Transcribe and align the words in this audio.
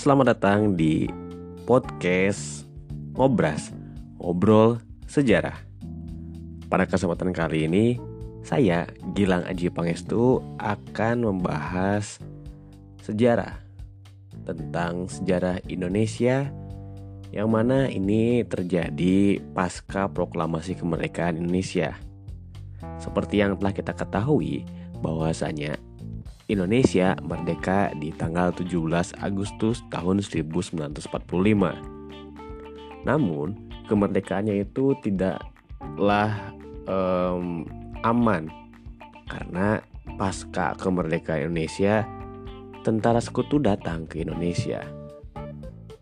Selamat 0.00 0.32
datang 0.32 0.80
di 0.80 1.12
podcast 1.68 2.64
Ngobras, 3.20 3.68
Ngobrol 4.16 4.80
Sejarah. 5.04 5.60
Pada 6.72 6.88
kesempatan 6.88 7.36
kali 7.36 7.68
ini, 7.68 8.00
saya 8.40 8.88
Gilang 9.12 9.44
Aji 9.44 9.68
Pangestu 9.68 10.40
akan 10.56 11.28
membahas 11.28 12.16
sejarah 13.04 13.60
tentang 14.48 15.04
sejarah 15.04 15.60
Indonesia 15.68 16.48
yang 17.28 17.52
mana 17.52 17.84
ini 17.92 18.40
terjadi 18.48 19.36
pasca 19.52 20.08
proklamasi 20.08 20.80
kemerdekaan 20.80 21.36
Indonesia. 21.36 21.92
Seperti 22.96 23.44
yang 23.44 23.60
telah 23.60 23.76
kita 23.76 23.92
ketahui 23.92 24.64
bahwasanya 25.04 25.76
Indonesia 26.50 27.14
merdeka 27.22 27.94
di 27.94 28.10
tanggal 28.10 28.50
17 28.50 29.22
Agustus 29.22 29.86
tahun 29.94 30.18
1945. 30.18 30.98
Namun, 33.06 33.54
kemerdekaannya 33.86 34.66
itu 34.66 34.98
tidaklah 34.98 36.34
um, 36.90 37.62
aman 38.02 38.50
karena 39.30 39.78
pasca 40.18 40.74
kemerdekaan 40.74 41.46
Indonesia, 41.48 42.02
tentara 42.82 43.22
sekutu 43.22 43.62
datang 43.62 44.10
ke 44.10 44.26
Indonesia. 44.26 44.82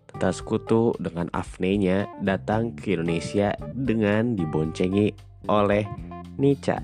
Tentara 0.09 0.33
sekutu 0.33 0.96
dengan 0.99 1.29
afnenya 1.37 2.09
datang 2.24 2.73
ke 2.74 2.96
Indonesia 2.96 3.52
dengan 3.77 4.35
diboncengi 4.35 5.12
oleh 5.46 5.85
Nica. 6.41 6.80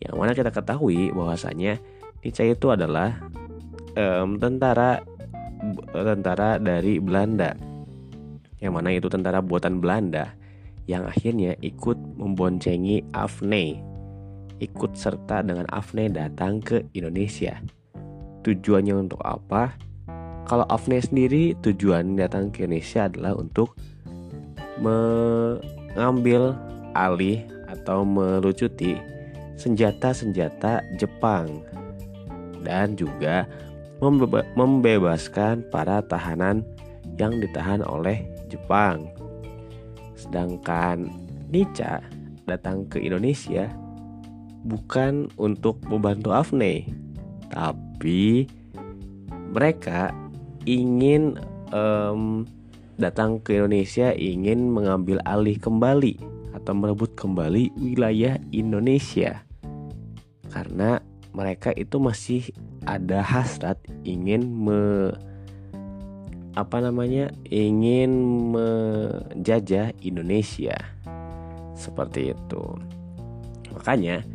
Yang 0.00 0.14
mana 0.16 0.32
kita 0.32 0.50
ketahui 0.50 1.12
bahwasanya 1.12 1.78
Nietzsche 2.20 2.52
itu 2.52 2.68
adalah 2.68 3.16
um, 3.96 4.36
tentara 4.36 5.00
tentara 5.92 6.60
dari 6.60 7.00
Belanda. 7.00 7.56
Yang 8.60 8.72
mana 8.76 8.88
itu 8.92 9.08
tentara 9.08 9.40
buatan 9.40 9.80
Belanda 9.80 10.36
yang 10.84 11.08
akhirnya 11.08 11.56
ikut 11.64 11.96
memboncengi 11.96 13.08
Afne. 13.16 13.80
Ikut 14.60 14.92
serta 14.92 15.40
dengan 15.40 15.64
Afne 15.72 16.12
datang 16.12 16.60
ke 16.60 16.84
Indonesia. 16.92 17.56
Tujuannya 18.44 19.08
untuk 19.08 19.24
apa? 19.24 19.72
Kalau 20.44 20.68
Afne 20.68 21.00
sendiri 21.00 21.56
tujuan 21.64 22.20
datang 22.20 22.52
ke 22.52 22.68
Indonesia 22.68 23.08
adalah 23.08 23.32
untuk 23.32 23.72
mengambil 24.76 26.52
alih 26.92 27.44
atau 27.68 28.04
melucuti 28.04 28.96
senjata-senjata 29.56 30.84
Jepang 30.96 31.79
dan 32.64 32.96
juga 32.96 33.48
membeba 34.00 34.44
membebaskan 34.56 35.64
para 35.68 36.00
tahanan 36.04 36.64
yang 37.20 37.36
ditahan 37.40 37.84
oleh 37.84 38.24
Jepang. 38.48 39.08
Sedangkan 40.16 41.12
Nica 41.52 42.00
datang 42.48 42.88
ke 42.88 43.00
Indonesia 43.00 43.68
bukan 44.64 45.28
untuk 45.40 45.80
membantu 45.88 46.36
Afne, 46.36 46.84
tapi 47.48 48.48
mereka 49.52 50.12
ingin 50.68 51.40
um, 51.72 52.44
datang 53.00 53.40
ke 53.40 53.56
Indonesia 53.56 54.12
ingin 54.12 54.68
mengambil 54.68 55.24
alih 55.24 55.56
kembali 55.56 56.20
atau 56.52 56.72
merebut 56.76 57.16
kembali 57.16 57.72
wilayah 57.80 58.36
Indonesia 58.52 59.40
karena 60.50 61.00
mereka 61.30 61.70
itu 61.74 61.96
masih 62.02 62.50
ada 62.84 63.22
hasrat 63.22 63.78
ingin 64.02 64.42
me 64.46 65.12
apa 66.58 66.82
namanya 66.82 67.30
ingin 67.46 68.10
menjajah 68.50 69.94
Indonesia. 70.02 70.74
Seperti 71.78 72.34
itu. 72.34 72.64
Makanya 73.70 74.26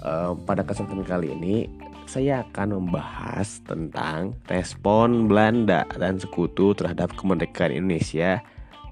eh, 0.00 0.32
pada 0.48 0.64
kesempatan 0.64 1.04
kali 1.04 1.36
ini 1.36 1.68
saya 2.08 2.40
akan 2.48 2.80
membahas 2.80 3.60
tentang 3.68 4.32
respon 4.48 5.28
Belanda 5.28 5.84
dan 6.00 6.16
sekutu 6.16 6.72
terhadap 6.72 7.12
kemerdekaan 7.20 7.76
Indonesia 7.76 8.40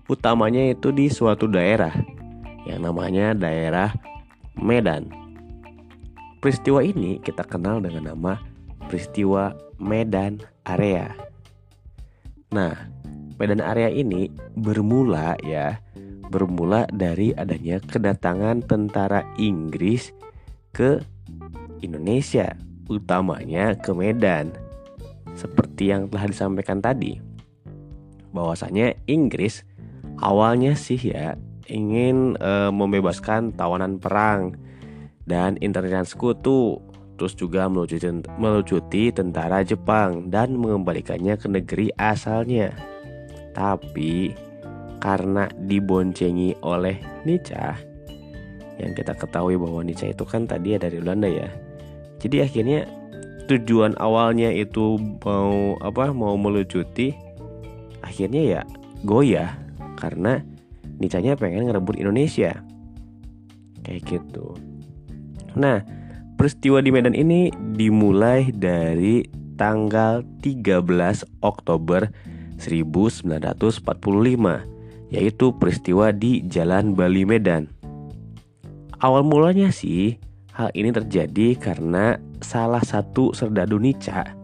utamanya 0.06 0.70
itu 0.70 0.92
di 0.92 1.08
suatu 1.08 1.48
daerah 1.48 1.96
yang 2.68 2.84
namanya 2.84 3.32
daerah 3.32 3.90
Medan 4.60 5.25
Peristiwa 6.46 6.78
ini 6.78 7.18
kita 7.18 7.42
kenal 7.42 7.82
dengan 7.82 8.14
nama 8.14 8.38
peristiwa 8.86 9.50
Medan 9.82 10.38
Area. 10.62 11.10
Nah, 12.54 12.70
Medan 13.34 13.58
Area 13.58 13.90
ini 13.90 14.30
bermula 14.54 15.34
ya, 15.42 15.82
bermula 16.30 16.86
dari 16.94 17.34
adanya 17.34 17.82
kedatangan 17.82 18.62
tentara 18.62 19.26
Inggris 19.42 20.14
ke 20.70 21.02
Indonesia, 21.82 22.54
utamanya 22.86 23.74
ke 23.74 23.90
Medan. 23.90 24.54
Seperti 25.34 25.90
yang 25.90 26.06
telah 26.06 26.30
disampaikan 26.30 26.78
tadi, 26.78 27.18
bahwasanya 28.30 28.94
Inggris 29.10 29.66
awalnya 30.22 30.78
sih 30.78 31.10
ya 31.10 31.34
ingin 31.66 32.38
e, 32.38 32.70
membebaskan 32.70 33.50
tawanan 33.58 33.98
perang 33.98 34.54
dan 35.26 35.58
intelijen 35.58 36.06
sekutu 36.06 36.78
terus 37.16 37.32
juga 37.32 37.66
melucuti, 37.66 39.08
tentara 39.08 39.64
Jepang 39.64 40.28
dan 40.28 40.54
mengembalikannya 40.60 41.34
ke 41.40 41.48
negeri 41.48 41.88
asalnya. 41.96 42.76
Tapi 43.56 44.36
karena 45.00 45.48
diboncengi 45.64 46.60
oleh 46.60 47.00
Nietzsche 47.24 47.56
yang 48.76 48.92
kita 48.92 49.16
ketahui 49.16 49.56
bahwa 49.56 49.80
Nietzsche 49.80 50.12
itu 50.12 50.24
kan 50.28 50.44
tadi 50.44 50.76
dari 50.76 51.00
Belanda 51.00 51.28
ya. 51.28 51.48
Jadi 52.20 52.44
akhirnya 52.44 52.84
tujuan 53.48 53.96
awalnya 53.96 54.52
itu 54.52 55.00
mau 55.24 55.80
apa 55.80 56.12
mau 56.12 56.36
melucuti 56.36 57.16
akhirnya 58.04 58.42
ya 58.42 58.60
goyah 59.08 59.56
karena 59.96 60.44
Nietzsche-nya 61.00 61.36
pengen 61.40 61.68
ngerebut 61.68 61.96
Indonesia. 61.96 62.60
Kayak 63.84 64.04
gitu. 64.04 64.65
Nah, 65.56 65.80
peristiwa 66.36 66.84
di 66.84 66.92
Medan 66.92 67.16
ini 67.16 67.48
dimulai 67.74 68.52
dari 68.52 69.24
tanggal 69.56 70.20
13 70.44 70.84
Oktober 71.40 72.12
1945 72.60 73.80
yaitu 75.10 75.54
peristiwa 75.56 76.12
di 76.12 76.44
Jalan 76.44 76.92
Bali 76.92 77.24
Medan. 77.24 77.72
Awal 79.00 79.24
mulanya 79.24 79.72
sih 79.72 80.20
hal 80.52 80.72
ini 80.76 80.92
terjadi 80.92 81.56
karena 81.56 82.20
salah 82.40 82.84
satu 82.84 83.32
serdadu 83.32 83.80
Nica 83.80 84.36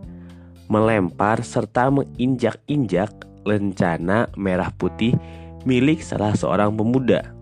melempar 0.72 1.44
serta 1.44 1.92
menginjak-injak 1.92 3.12
lencana 3.44 4.32
merah 4.40 4.72
putih 4.72 5.12
milik 5.68 6.00
salah 6.00 6.32
seorang 6.32 6.72
pemuda. 6.72 7.41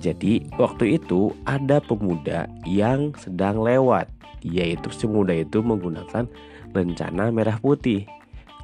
Jadi 0.00 0.48
waktu 0.56 0.96
itu 0.96 1.36
ada 1.44 1.76
pemuda 1.84 2.48
yang 2.64 3.12
sedang 3.20 3.60
lewat 3.60 4.08
Yaitu 4.40 4.88
si 4.88 5.04
pemuda 5.04 5.36
itu 5.36 5.60
menggunakan 5.60 6.24
lencana 6.72 7.28
merah 7.28 7.60
putih. 7.60 8.08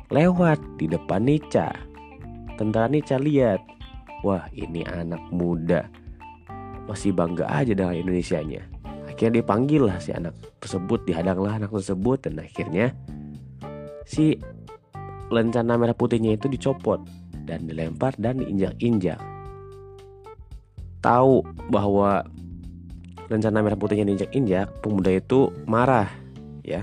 Lewat 0.09 0.57
di 0.81 0.89
depan 0.89 1.29
Nica. 1.29 1.77
Tentara 2.57 2.89
Nica 2.89 3.21
lihat 3.21 3.61
Wah 4.25 4.49
ini 4.57 4.81
anak 4.89 5.21
muda. 5.29 5.85
Masih 6.89 7.13
bangga 7.13 7.45
aja 7.51 7.77
dengan 7.77 7.93
Indonesianya. 7.93 8.65
Akhirnya 9.05 9.45
dipanggil 9.45 9.85
lah 9.85 9.99
si 10.01 10.13
anak 10.13 10.37
tersebut 10.61 11.09
Dihadanglah 11.09 11.57
anak 11.57 11.73
tersebut 11.73 12.27
Dan 12.27 12.37
akhirnya 12.37 12.93
Si 14.05 14.37
lencana 15.33 15.81
merah 15.81 15.97
putihnya 15.97 16.37
itu 16.37 16.53
dicopot 16.53 17.01
Dan 17.49 17.65
dilempar 17.65 18.13
dan 18.21 18.45
diinjak-injak 18.45 19.17
tahu 21.07 21.47
bahwa 21.71 22.27
rencana 23.31 23.63
merah 23.63 23.79
putihnya 23.79 24.11
diinjak-injak, 24.11 24.83
pemuda 24.83 25.15
itu 25.15 25.55
marah, 25.71 26.11
ya, 26.67 26.83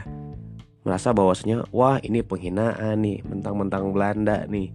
merasa 0.88 1.12
bahwasanya 1.12 1.68
wah 1.76 2.00
ini 2.00 2.24
penghinaan 2.24 3.04
nih, 3.04 3.20
mentang-mentang 3.28 3.92
Belanda 3.92 4.48
nih, 4.48 4.72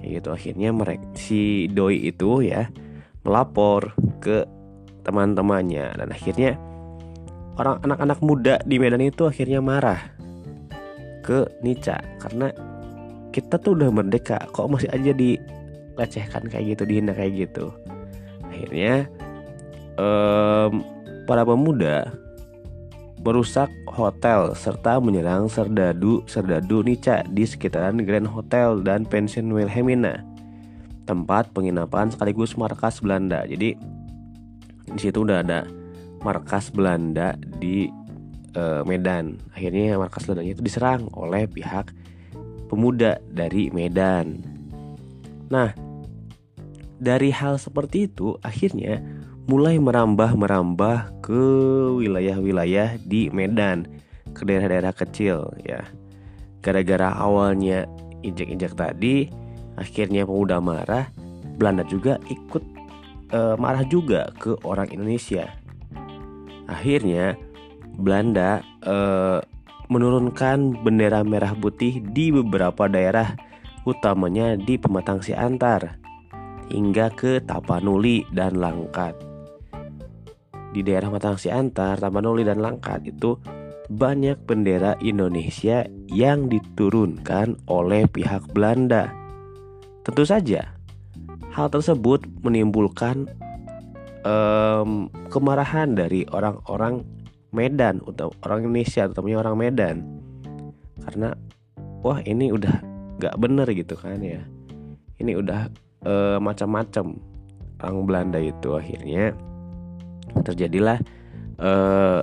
kayak 0.00 0.10
gitu. 0.20 0.28
Akhirnya 0.32 0.72
mereka 0.72 1.04
si 1.12 1.68
doi 1.68 2.08
itu 2.08 2.40
ya 2.40 2.72
melapor 3.20 3.92
ke 4.20 4.48
teman-temannya. 5.04 6.00
Dan 6.00 6.08
akhirnya 6.08 6.56
orang 7.60 7.84
anak-anak 7.84 8.18
muda 8.24 8.54
di 8.64 8.76
Medan 8.80 9.04
itu 9.04 9.28
akhirnya 9.28 9.60
marah 9.60 10.00
ke 11.24 11.48
Nica 11.60 11.98
karena 12.22 12.54
kita 13.34 13.58
tuh 13.58 13.74
udah 13.74 13.90
merdeka 13.90 14.38
kok 14.54 14.70
masih 14.70 14.88
aja 14.94 15.10
dilecehkan 15.10 16.46
kayak 16.46 16.78
gitu 16.78 16.82
dihina 16.86 17.12
kayak 17.12 17.50
gitu 17.50 17.74
akhirnya 18.56 19.04
um, 20.00 20.80
para 21.28 21.44
pemuda 21.44 22.08
merusak 23.20 23.68
hotel 23.90 24.54
serta 24.56 24.96
menyerang 25.02 25.50
serdadu 25.50 26.22
serdadu 26.24 26.80
Nica 26.80 27.26
di 27.28 27.42
sekitaran 27.42 28.00
Grand 28.06 28.30
Hotel 28.30 28.80
dan 28.86 29.02
Pension 29.02 29.50
Wilhelmina, 29.50 30.22
tempat 31.04 31.50
penginapan 31.50 32.08
sekaligus 32.08 32.54
markas 32.54 33.02
Belanda. 33.02 33.42
Jadi 33.44 33.74
di 34.86 35.00
situ 35.02 35.26
udah 35.26 35.42
ada 35.42 35.66
markas 36.22 36.70
Belanda 36.70 37.34
di 37.58 37.90
uh, 38.54 38.86
Medan. 38.86 39.42
Akhirnya 39.58 39.98
markas 39.98 40.30
Belanda 40.30 40.46
itu 40.46 40.62
diserang 40.62 41.10
oleh 41.18 41.50
pihak 41.50 41.90
pemuda 42.70 43.18
dari 43.26 43.74
Medan. 43.74 44.38
Nah, 45.50 45.85
dari 46.96 47.28
hal 47.28 47.60
seperti 47.60 48.08
itu 48.08 48.40
akhirnya 48.40 49.04
mulai 49.46 49.78
merambah-merambah 49.78 51.22
ke 51.22 51.42
wilayah-wilayah 52.02 52.98
di 53.06 53.30
Medan, 53.30 53.86
ke 54.34 54.42
daerah-daerah 54.42 54.90
kecil 54.90 55.54
ya. 55.62 55.86
Gara-gara 56.66 57.14
awalnya 57.14 57.86
injek-injek 58.26 58.74
tadi, 58.74 59.30
akhirnya 59.78 60.26
pemuda 60.26 60.58
marah, 60.58 61.06
Belanda 61.56 61.86
juga 61.86 62.18
ikut 62.26 62.64
e, 63.30 63.40
marah 63.54 63.86
juga 63.86 64.34
ke 64.34 64.58
orang 64.66 64.90
Indonesia. 64.90 65.46
Akhirnya 66.66 67.38
Belanda 67.94 68.66
e, 68.82 68.96
menurunkan 69.86 70.82
bendera 70.82 71.22
merah 71.22 71.54
putih 71.54 72.02
di 72.02 72.34
beberapa 72.34 72.90
daerah, 72.90 73.38
utamanya 73.86 74.58
di 74.58 74.74
Pematang 74.74 75.22
Siantar 75.22 76.05
hingga 76.70 77.12
ke 77.14 77.42
Tapanuli 77.42 78.26
dan 78.34 78.58
Langkat. 78.58 79.14
Di 80.74 80.84
daerah 80.84 81.08
Matang 81.08 81.40
Siantar, 81.40 81.96
Tapanuli 81.96 82.44
dan 82.44 82.60
Langkat 82.60 83.06
itu 83.08 83.38
banyak 83.86 84.42
bendera 84.44 84.98
Indonesia 84.98 85.86
yang 86.10 86.50
diturunkan 86.50 87.70
oleh 87.70 88.10
pihak 88.10 88.50
Belanda. 88.50 89.14
Tentu 90.02 90.26
saja, 90.26 90.74
hal 91.54 91.70
tersebut 91.70 92.26
menimbulkan 92.42 93.30
um, 94.26 95.10
kemarahan 95.30 95.94
dari 95.94 96.26
orang-orang 96.30 97.06
Medan 97.54 98.02
orang 98.44 98.68
Indonesia, 98.68 99.08
terutamanya 99.08 99.48
orang 99.48 99.56
Medan, 99.56 99.96
karena 101.08 101.32
wah 102.04 102.20
ini 102.26 102.52
udah 102.52 102.84
gak 103.16 103.38
bener 103.40 103.64
gitu 103.72 103.96
kan 103.96 104.20
ya, 104.20 104.44
ini 105.16 105.32
udah 105.38 105.70
uh, 106.06 106.38
macam-macam 106.38 107.18
orang 107.82 108.06
Belanda 108.06 108.38
itu 108.40 108.72
akhirnya 108.72 109.36
terjadilah 110.42 110.98
eh, 111.60 112.20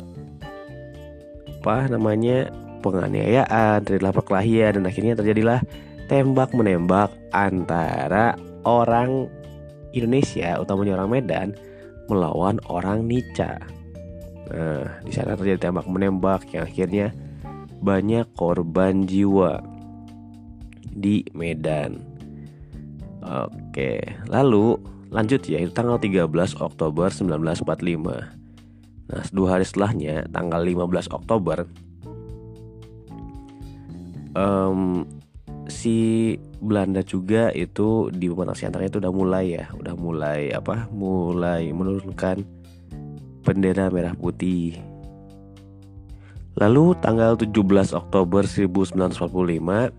apa 1.64 1.76
namanya 1.88 2.52
penganiayaan, 2.84 3.88
terjadilah 3.88 4.14
perkelahian 4.14 4.72
dan 4.76 4.84
akhirnya 4.84 5.14
terjadilah 5.16 5.60
tembak 6.12 6.52
menembak 6.52 7.10
antara 7.32 8.36
orang 8.68 9.32
Indonesia, 9.96 10.60
utamanya 10.60 11.00
orang 11.00 11.10
Medan, 11.10 11.48
melawan 12.12 12.60
orang 12.68 13.08
Nica. 13.08 13.64
Nah, 14.52 15.00
di 15.08 15.12
sana 15.16 15.40
terjadi 15.40 15.72
tembak 15.72 15.88
menembak 15.88 16.44
yang 16.52 16.68
akhirnya 16.68 17.16
banyak 17.80 18.28
korban 18.36 19.08
jiwa 19.08 19.64
di 20.92 21.24
Medan. 21.32 22.13
Oke, 23.24 24.04
lalu 24.28 24.76
Lanjut 25.14 25.46
ya, 25.46 25.62
itu 25.62 25.70
tanggal 25.70 26.02
13 26.02 26.58
Oktober 26.58 27.06
1945. 27.14 28.34
Nah, 29.14 29.24
dua 29.30 29.48
hari 29.54 29.62
setelahnya, 29.62 30.26
tanggal 30.34 30.66
15 30.66 31.06
Oktober, 31.14 31.70
um, 34.34 35.06
si 35.70 36.34
Belanda 36.58 37.06
juga 37.06 37.54
itu 37.54 38.10
di 38.10 38.26
Pematang 38.26 38.58
Siantarnya 38.58 38.90
itu 38.90 38.98
udah 38.98 39.14
mulai 39.14 39.54
ya, 39.54 39.70
udah 39.78 39.94
mulai 39.94 40.50
apa? 40.50 40.90
Mulai 40.90 41.70
menurunkan 41.70 42.42
bendera 43.46 43.94
merah 43.94 44.18
putih. 44.18 44.82
Lalu 46.58 46.98
tanggal 47.06 47.38
17 47.38 47.94
Oktober 47.94 48.50
1945, 48.50 49.94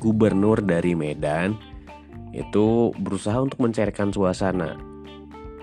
gubernur 0.00 0.64
dari 0.64 0.96
Medan 0.96 1.69
itu 2.30 2.94
berusaha 2.98 3.36
untuk 3.38 3.62
mencairkan 3.62 4.14
suasana. 4.14 4.78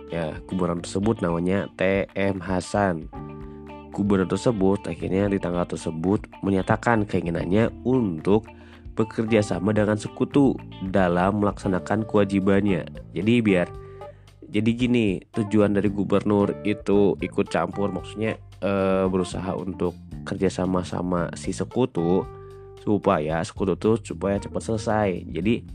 Ya, 0.08 0.40
gubernur 0.48 0.80
tersebut 0.80 1.20
namanya 1.20 1.68
TM 1.76 2.40
Hasan. 2.40 3.12
Gubernur 3.92 4.30
tersebut 4.30 4.84
akhirnya 4.88 5.28
di 5.28 5.40
tanggal 5.42 5.68
tersebut 5.68 6.28
menyatakan 6.46 7.04
keinginannya 7.04 7.74
untuk 7.84 8.48
bekerja 8.98 9.46
sama 9.46 9.76
dengan 9.76 10.00
sekutu 10.00 10.58
dalam 10.90 11.44
melaksanakan 11.44 12.08
kewajibannya. 12.08 12.88
Jadi 13.14 13.34
biar 13.46 13.68
jadi 14.48 14.72
gini, 14.74 15.20
tujuan 15.36 15.76
dari 15.76 15.92
gubernur 15.92 16.56
itu 16.64 17.20
ikut 17.20 17.52
campur 17.52 17.92
maksudnya 17.92 18.40
e, 18.64 18.72
berusaha 19.12 19.52
untuk 19.54 19.92
kerjasama 20.24 20.88
sama 20.88 21.28
si 21.36 21.52
sekutu 21.52 22.24
supaya 22.80 23.44
sekutu 23.44 23.76
itu 23.76 24.16
supaya 24.16 24.40
cepat 24.40 24.62
selesai. 24.64 25.10
Jadi 25.28 25.68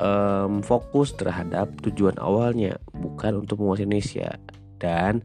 um, 0.00 0.62
fokus 0.64 1.14
terhadap 1.14 1.70
tujuan 1.84 2.16
awalnya 2.18 2.78
bukan 2.94 3.44
untuk 3.44 3.60
menguasai 3.62 3.86
Indonesia. 3.86 4.38
Dan 4.78 5.22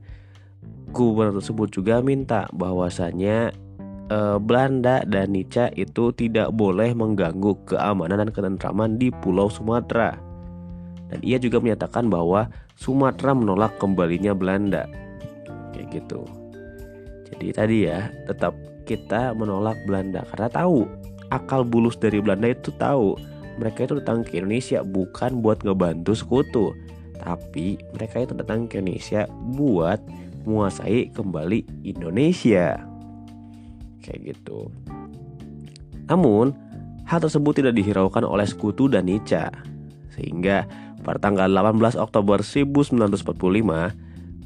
gubernur 0.94 1.42
tersebut 1.42 1.70
juga 1.74 2.02
minta 2.02 2.50
bahwasanya 2.54 3.54
uh, 4.10 4.38
Belanda 4.42 5.06
dan 5.06 5.34
Nica 5.34 5.70
itu 5.78 6.12
tidak 6.14 6.54
boleh 6.54 6.92
mengganggu 6.94 7.56
keamanan 7.70 8.28
dan 8.28 8.32
ketentraman 8.34 8.98
di 8.98 9.14
Pulau 9.14 9.48
Sumatera. 9.48 10.18
Dan 11.10 11.20
ia 11.26 11.42
juga 11.42 11.58
menyatakan 11.58 12.10
bahwa 12.10 12.50
Sumatera 12.78 13.34
menolak 13.34 13.78
kembalinya 13.82 14.34
Belanda. 14.38 14.86
Kayak 15.74 16.02
gitu. 16.02 16.22
Jadi 17.30 17.48
tadi 17.54 17.78
ya 17.90 18.10
tetap 18.26 18.54
kita 18.90 19.38
menolak 19.38 19.78
Belanda 19.86 20.26
karena 20.34 20.50
tahu 20.50 20.90
akal 21.30 21.62
bulus 21.62 21.94
dari 21.98 22.18
Belanda 22.18 22.50
itu 22.50 22.74
tahu 22.82 23.14
mereka 23.60 23.84
itu 23.84 24.00
datang 24.00 24.24
ke 24.24 24.40
Indonesia 24.40 24.80
bukan 24.82 25.44
buat 25.44 25.60
ngebantu 25.68 26.16
sekutu, 26.16 26.72
tapi 27.20 27.76
mereka 27.92 28.24
itu 28.24 28.32
datang 28.32 28.72
ke 28.72 28.80
Indonesia 28.80 29.28
buat 29.52 30.00
menguasai 30.48 31.12
kembali 31.12 31.84
Indonesia. 31.84 32.80
Kayak 34.00 34.20
gitu. 34.34 34.72
Namun, 36.08 36.56
hal 37.04 37.20
tersebut 37.20 37.60
tidak 37.60 37.76
dihiraukan 37.76 38.24
oleh 38.24 38.48
sekutu 38.48 38.88
dan 38.88 39.12
Nica. 39.12 39.52
Sehingga 40.16 40.64
pada 41.04 41.20
tanggal 41.20 41.52
18 41.52 42.00
Oktober 42.00 42.40
1945, 42.40 43.94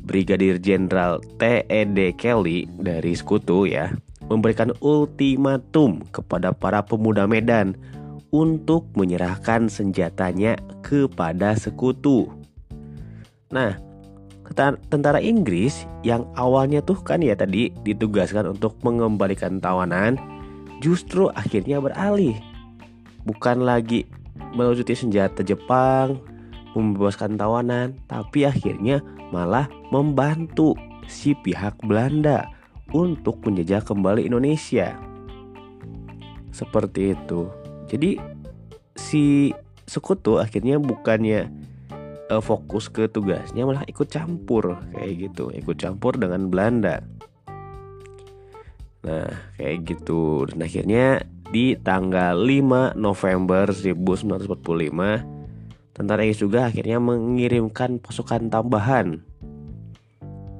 Brigadir 0.03 0.59
Jenderal 0.59 1.23
T.E.D. 1.39 2.19
Kelly 2.19 2.67
dari 2.81 3.15
sekutu 3.15 3.63
ya 3.63 3.93
memberikan 4.27 4.71
ultimatum 4.83 6.03
kepada 6.11 6.51
para 6.55 6.83
pemuda 6.83 7.27
Medan 7.27 7.75
untuk 8.33 8.89
menyerahkan 8.97 9.69
senjatanya 9.69 10.57
kepada 10.81 11.53
sekutu. 11.53 12.33
Nah, 13.53 13.77
tentara 14.89 15.21
Inggris 15.21 15.85
yang 16.01 16.25
awalnya 16.33 16.81
tuh 16.81 16.97
kan 17.05 17.21
ya 17.21 17.37
tadi 17.37 17.69
ditugaskan 17.85 18.57
untuk 18.57 18.81
mengembalikan 18.81 19.61
tawanan, 19.61 20.17
justru 20.81 21.29
akhirnya 21.37 21.77
beralih. 21.77 22.33
Bukan 23.23 23.61
lagi 23.61 24.09
melucuti 24.57 24.97
senjata 24.97 25.45
Jepang, 25.45 26.17
membebaskan 26.73 27.37
tawanan, 27.37 28.01
tapi 28.09 28.49
akhirnya 28.49 28.99
malah 29.29 29.69
membantu 29.93 30.73
si 31.05 31.37
pihak 31.37 31.77
Belanda 31.85 32.49
untuk 32.89 33.41
menjajah 33.45 33.85
kembali 33.85 34.25
Indonesia. 34.25 34.97
Seperti 36.49 37.13
itu. 37.13 37.62
Jadi 37.93 38.17
si 38.97 39.53
sekutu 39.85 40.41
akhirnya 40.41 40.81
bukannya 40.81 41.45
uh, 42.33 42.41
fokus 42.41 42.89
ke 42.89 43.05
tugasnya 43.05 43.69
malah 43.69 43.85
ikut 43.85 44.09
campur 44.09 44.81
kayak 44.97 45.29
gitu, 45.29 45.53
ikut 45.53 45.77
campur 45.77 46.17
dengan 46.17 46.49
Belanda. 46.49 47.05
Nah, 49.05 49.29
kayak 49.59 49.85
gitu. 49.85 50.49
Dan 50.49 50.65
akhirnya 50.65 51.21
di 51.53 51.77
tanggal 51.77 52.39
5 52.39 52.97
November 52.97 53.69
1945 53.69 55.93
tentara 55.93 56.25
Inggris 56.25 56.41
juga 56.41 56.73
akhirnya 56.73 56.97
mengirimkan 56.97 58.01
pasukan 58.01 58.49
tambahan 58.49 59.21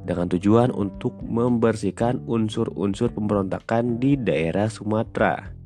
dengan 0.04 0.28
tujuan 0.30 0.70
untuk 0.70 1.16
membersihkan 1.24 2.28
unsur-unsur 2.28 3.10
pemberontakan 3.16 3.98
di 3.98 4.20
daerah 4.20 4.70
Sumatera. 4.70 5.63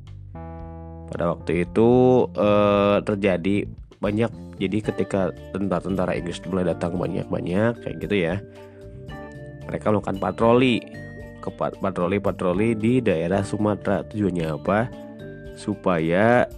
Pada 1.08 1.32
waktu 1.32 1.64
itu 1.64 1.88
uh, 2.36 3.00
terjadi 3.02 3.64
banyak 3.98 4.30
jadi 4.58 4.78
ketika 4.82 5.30
tentara-tentara 5.54 6.18
Inggris 6.18 6.42
mulai 6.50 6.66
datang 6.66 6.98
banyak-banyak 6.98 7.78
kayak 7.78 7.96
gitu 8.02 8.16
ya. 8.18 8.42
Mereka 9.70 9.94
melakukan 9.94 10.18
patroli 10.18 10.82
ke 11.38 11.48
patroli-patroli 11.54 12.74
di 12.74 12.98
daerah 12.98 13.46
Sumatera. 13.46 14.02
Tujuannya 14.10 14.46
apa? 14.58 14.90
Supaya 15.54 16.50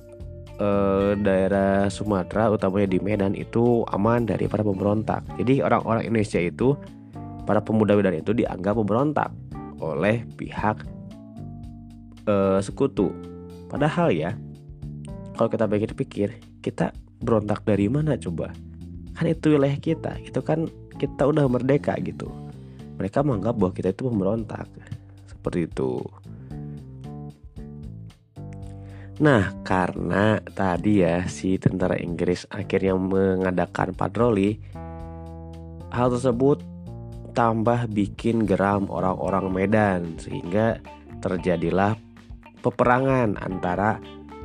eh, 0.57 1.12
daerah 1.21 1.92
Sumatera 1.92 2.49
utamanya 2.49 2.88
di 2.88 2.99
Medan 3.04 3.37
itu 3.37 3.85
aman 3.92 4.25
dari 4.25 4.49
para 4.49 4.64
pemberontak. 4.64 5.21
Jadi 5.37 5.61
orang-orang 5.61 6.09
Indonesia 6.09 6.40
itu 6.40 6.73
para 7.45 7.61
pemuda 7.61 7.92
Medan 8.00 8.16
itu 8.16 8.33
dianggap 8.33 8.80
pemberontak 8.80 9.28
oleh 9.76 10.25
pihak 10.40 10.88
eh, 12.25 12.61
sekutu. 12.64 13.12
Padahal 13.71 14.11
ya, 14.11 14.35
kalau 15.39 15.47
kita 15.47 15.71
pikir-pikir, 15.71 16.29
kita 16.59 16.91
berontak 17.23 17.62
dari 17.62 17.87
mana 17.87 18.19
coba? 18.19 18.50
Kan 19.15 19.31
itu 19.31 19.55
wilayah 19.55 19.79
kita, 19.79 20.19
itu 20.21 20.43
kan 20.43 20.67
kita 20.99 21.31
udah 21.31 21.47
merdeka 21.47 21.95
gitu. 22.03 22.27
Mereka 22.99 23.23
menganggap 23.23 23.55
bahwa 23.57 23.73
kita 23.73 23.95
itu 23.95 24.11
pemberontak. 24.11 24.67
Seperti 25.31 25.71
itu. 25.71 26.03
Nah, 29.21 29.53
karena 29.62 30.41
tadi 30.57 31.05
ya 31.05 31.29
si 31.29 31.61
tentara 31.61 31.95
Inggris 32.00 32.49
akhirnya 32.49 32.97
mengadakan 32.97 33.93
patroli, 33.93 34.57
hal 35.93 36.09
tersebut 36.17 36.65
tambah 37.37 37.87
bikin 37.93 38.49
geram 38.49 38.89
orang-orang 38.89 39.53
Medan 39.53 40.00
sehingga 40.17 40.81
terjadilah 41.21 42.00
peperangan 42.61 43.37
antara 43.40 44.00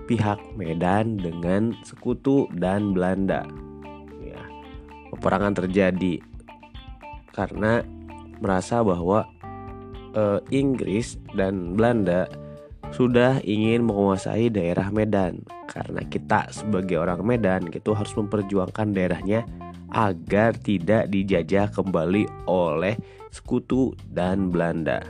pihak 0.05 0.39
Medan 0.55 1.17
dengan 1.19 1.75
sekutu 1.83 2.47
dan 2.55 2.93
Belanda. 2.95 3.43
Ya, 4.21 4.41
peperangan 5.13 5.57
terjadi 5.57 6.21
karena 7.35 7.83
merasa 8.39 8.79
bahwa 8.85 9.27
eh, 10.15 10.39
Inggris 10.53 11.19
dan 11.35 11.75
Belanda 11.75 12.29
sudah 12.93 13.41
ingin 13.43 13.83
menguasai 13.83 14.47
daerah 14.53 14.87
Medan 14.93 15.43
karena 15.67 16.05
kita 16.05 16.47
sebagai 16.53 17.01
orang 17.01 17.25
Medan 17.25 17.67
gitu 17.73 17.91
harus 17.97 18.13
memperjuangkan 18.15 18.95
daerahnya 18.95 19.43
agar 19.91 20.55
tidak 20.59 21.11
dijajah 21.11 21.71
kembali 21.71 22.27
oleh 22.47 22.95
sekutu 23.31 23.95
dan 24.11 24.51
Belanda. 24.53 25.03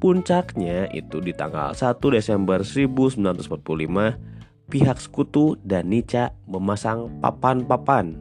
Puncaknya 0.00 0.88
itu 0.96 1.20
di 1.20 1.36
tanggal 1.36 1.76
1 1.76 2.00
Desember 2.00 2.64
1945 2.64 4.72
pihak 4.72 4.96
sekutu 4.96 5.60
dan 5.60 5.92
Nica 5.92 6.32
memasang 6.48 7.20
papan-papan 7.20 8.16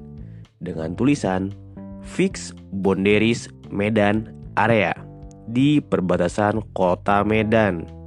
dengan 0.59 0.91
tulisan 0.99 1.55
Fix 2.03 2.51
Bonderis 2.75 3.47
Medan 3.71 4.27
Area 4.59 4.91
di 5.47 5.79
perbatasan 5.79 6.59
kota 6.75 7.23
Medan 7.23 7.99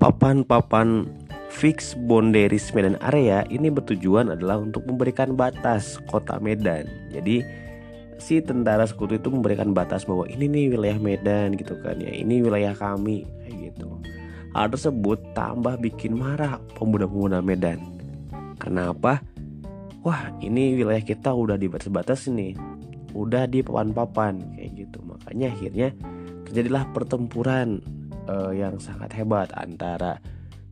papan-papan 0.00 1.04
fix 1.52 1.92
boundaries 2.08 2.72
Medan 2.72 2.96
area 3.04 3.44
ini 3.52 3.68
bertujuan 3.68 4.32
adalah 4.32 4.56
untuk 4.56 4.80
memberikan 4.88 5.36
batas 5.36 6.00
kota 6.08 6.40
Medan. 6.40 6.88
Jadi 7.12 7.44
si 8.20 8.44
tentara 8.44 8.84
sekutu 8.84 9.16
itu 9.16 9.32
memberikan 9.32 9.72
batas 9.72 10.04
bahwa 10.04 10.28
ini 10.28 10.46
nih 10.46 10.76
wilayah 10.76 10.98
Medan 11.00 11.56
gitu 11.56 11.74
kan 11.80 11.96
ya, 11.98 12.12
ini 12.12 12.44
wilayah 12.44 12.76
kami 12.76 13.24
kayak 13.42 13.72
gitu. 13.72 13.88
Hal 14.52 14.68
tersebut 14.68 15.18
tambah 15.32 15.80
bikin 15.80 16.14
marah 16.14 16.60
pemuda-pemuda 16.76 17.40
Medan. 17.40 17.80
Karena 18.60 18.92
apa? 18.92 19.24
Wah 20.04 20.32
ini 20.44 20.76
wilayah 20.76 21.00
kita 21.00 21.32
udah 21.32 21.56
di 21.56 21.66
batas-batas 21.66 22.28
nih, 22.28 22.56
udah 23.16 23.48
di 23.48 23.64
papan-papan 23.64 24.40
kayak 24.56 24.70
gitu. 24.86 24.98
Makanya 25.00 25.52
akhirnya 25.56 25.88
terjadilah 26.48 26.84
pertempuran 26.92 27.80
uh, 28.28 28.52
yang 28.52 28.76
sangat 28.82 29.12
hebat 29.16 29.48
antara 29.56 30.18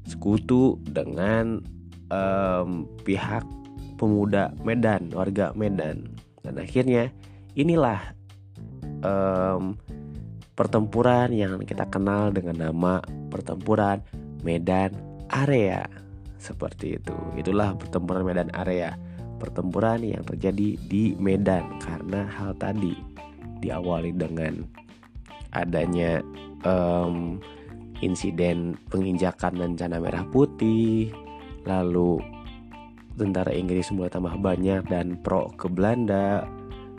sekutu 0.08 0.80
dengan 0.88 1.60
um, 2.10 2.88
pihak 3.04 3.44
pemuda 4.00 4.52
Medan, 4.64 5.12
warga 5.12 5.52
Medan. 5.54 6.08
Dan 6.42 6.58
akhirnya 6.58 7.12
inilah 7.58 8.14
um, 9.02 9.74
pertempuran 10.54 11.34
yang 11.34 11.58
kita 11.66 11.90
kenal 11.90 12.30
dengan 12.30 12.70
nama 12.70 13.02
pertempuran 13.34 13.98
Medan 14.46 14.94
Area. 15.34 15.82
Seperti 16.38 17.02
itu. 17.02 17.14
Itulah 17.34 17.74
pertempuran 17.74 18.22
Medan 18.22 18.54
Area. 18.54 18.94
Pertempuran 19.42 20.02
yang 20.06 20.22
terjadi 20.22 20.78
di 20.78 21.14
Medan 21.18 21.82
karena 21.82 22.26
hal 22.30 22.54
tadi 22.58 22.94
diawali 23.58 24.14
dengan 24.14 24.62
adanya 25.50 26.22
um, 26.62 27.42
insiden 27.98 28.78
penginjakan 28.90 29.58
rencana 29.58 29.98
merah 29.98 30.22
putih, 30.30 31.10
lalu 31.66 32.22
tentara 33.18 33.50
Inggris 33.50 33.90
mulai 33.90 34.10
tambah 34.10 34.38
banyak 34.38 34.86
dan 34.86 35.18
pro 35.22 35.50
ke 35.58 35.66
Belanda. 35.66 36.57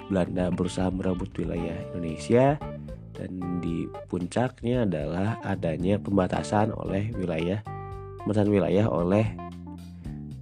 Belanda 0.10 0.50
berusaha 0.50 0.90
merebut 0.90 1.30
wilayah 1.38 1.78
Indonesia 1.94 2.58
dan 3.14 3.62
di 3.62 3.86
puncaknya 4.10 4.90
adalah 4.90 5.38
adanya 5.46 6.02
pembatasan 6.02 6.74
oleh 6.74 7.14
wilayah 7.14 7.62
pembatasan 8.24 8.50
wilayah 8.52 8.86
oleh 8.90 9.26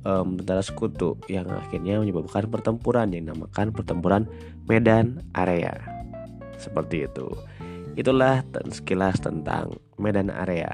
um, 0.08 0.40
tentara 0.40 0.64
sekutu 0.64 1.20
yang 1.28 1.52
akhirnya 1.52 2.00
menyebabkan 2.00 2.48
pertempuran 2.48 3.12
yang 3.12 3.30
dinamakan 3.30 3.76
pertempuran 3.76 4.24
Medan 4.66 5.22
Area. 5.36 5.76
Seperti 6.58 7.06
itu. 7.06 7.28
Itulah 8.00 8.46
sekilas 8.72 9.20
tentang 9.20 9.78
Medan 10.00 10.30
Area. 10.30 10.70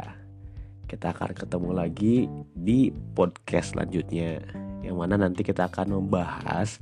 Kita 0.85 1.15
akan 1.15 1.33
ketemu 1.33 1.69
lagi 1.73 2.29
di 2.53 2.93
podcast 3.17 3.73
selanjutnya 3.73 4.43
yang 4.83 4.99
mana 4.99 5.15
nanti 5.15 5.41
kita 5.41 5.71
akan 5.71 5.95
membahas 5.95 6.77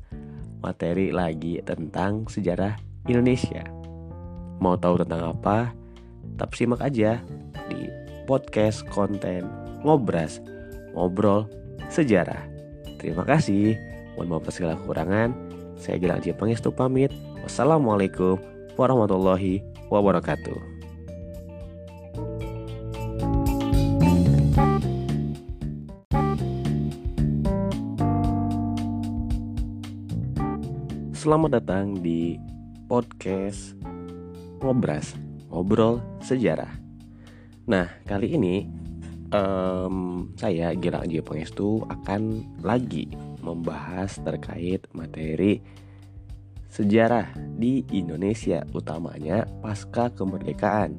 materi 0.61 1.09
lagi 1.09 1.59
tentang 1.65 2.29
sejarah 2.29 2.77
Indonesia. 3.09 3.65
Mau 4.61 4.77
tahu 4.77 5.01
tentang 5.01 5.33
apa? 5.33 5.73
Tetap 6.37 6.53
simak 6.53 6.85
aja 6.85 7.17
di 7.67 7.89
podcast 8.29 8.85
konten 8.93 9.49
Ngobras 9.81 10.37
Ngobrol 10.93 11.49
Sejarah. 11.89 12.45
Terima 13.01 13.25
kasih. 13.25 13.75
Mohon 14.15 14.27
maaf 14.29 14.41
atas 14.45 14.55
segala 14.61 14.77
kekurangan. 14.77 15.29
Saya 15.81 15.97
Gilang 15.97 16.21
J. 16.21 16.37
Pangestu 16.37 16.69
pamit. 16.69 17.09
Wassalamualaikum 17.41 18.37
warahmatullahi 18.77 19.65
wabarakatuh. 19.89 20.70
Selamat 31.21 31.61
datang 31.61 32.01
di 32.01 32.33
podcast 32.89 33.77
Ngobras, 34.57 35.13
Ngobrol 35.53 36.01
Sejarah. 36.17 36.73
Nah, 37.69 37.93
kali 38.09 38.33
ini 38.33 38.65
um, 39.29 40.25
saya 40.33 40.73
Gilang. 40.73 41.05
Pangestu 41.21 41.85
akan 41.93 42.41
lagi 42.65 43.13
membahas 43.37 44.17
terkait 44.25 44.89
materi 44.97 45.61
sejarah 46.73 47.29
di 47.53 47.85
Indonesia, 47.93 48.65
utamanya 48.73 49.45
pasca 49.61 50.09
kemerdekaan. 50.09 50.97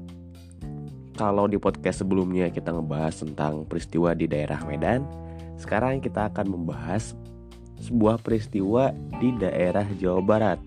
Kalau 1.19 1.50
di 1.50 1.59
podcast 1.59 2.07
sebelumnya 2.07 2.47
kita 2.55 2.71
ngebahas 2.71 3.26
tentang 3.26 3.67
peristiwa 3.67 4.14
di 4.14 4.31
daerah 4.31 4.62
Medan, 4.71 5.02
sekarang 5.59 5.99
kita 5.99 6.31
akan 6.31 6.47
membahas 6.47 7.19
sebuah 7.82 8.22
peristiwa 8.22 8.94
di 9.18 9.34
daerah 9.34 9.84
Jawa 9.98 10.22
Barat, 10.22 10.58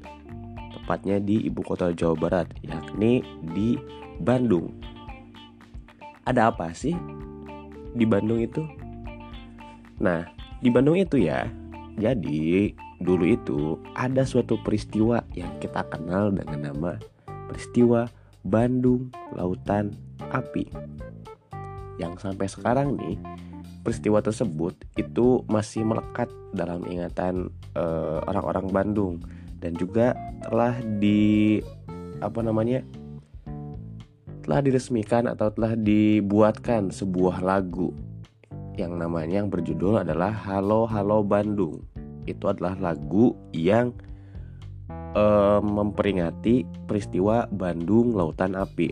tepatnya 0.75 1.23
di 1.23 1.47
ibu 1.47 1.63
kota 1.63 1.95
Jawa 1.95 2.15
Barat, 2.19 2.47
yakni 2.61 3.23
di 3.55 3.79
Bandung. 4.19 4.75
Ada 6.27 6.51
apa 6.51 6.75
sih 6.75 6.93
di 7.95 8.03
Bandung 8.03 8.43
itu? 8.43 8.67
Nah, 10.03 10.27
di 10.59 10.67
Bandung 10.67 10.99
itu 10.99 11.15
ya, 11.15 11.47
jadi 11.95 12.75
dulu 12.99 13.23
itu 13.23 13.59
ada 13.95 14.27
suatu 14.27 14.59
peristiwa 14.59 15.23
yang 15.31 15.51
kita 15.63 15.87
kenal 15.87 16.35
dengan 16.35 16.71
nama 16.71 16.99
peristiwa 17.47 18.11
Bandung 18.43 19.07
Lautan 19.31 19.95
Api. 20.35 20.67
Yang 21.95 22.27
sampai 22.27 22.47
sekarang 22.51 22.99
nih 22.99 23.15
peristiwa 23.85 24.17
tersebut 24.19 24.73
itu 24.97 25.45
masih 25.45 25.85
melekat 25.85 26.25
dalam 26.57 26.81
ingatan 26.89 27.53
eh, 27.77 28.19
orang-orang 28.25 28.67
Bandung 28.73 29.13
dan 29.61 29.77
juga 29.77 30.17
telah 30.41 30.73
di 30.97 31.61
apa 32.19 32.41
namanya 32.41 32.81
telah 34.41 34.61
diresmikan 34.65 35.29
atau 35.29 35.53
telah 35.53 35.77
dibuatkan 35.77 36.89
sebuah 36.89 37.45
lagu 37.45 37.93
yang 38.73 38.97
namanya 38.97 39.45
yang 39.45 39.49
berjudul 39.53 40.01
adalah 40.01 40.33
Halo 40.33 40.89
Halo 40.89 41.21
Bandung 41.21 41.85
itu 42.25 42.49
adalah 42.49 42.73
lagu 42.81 43.37
yang 43.53 43.93
um, 45.15 45.63
memperingati 45.63 46.65
peristiwa 46.85 47.47
Bandung 47.49 48.13
Lautan 48.13 48.53
Api. 48.57 48.91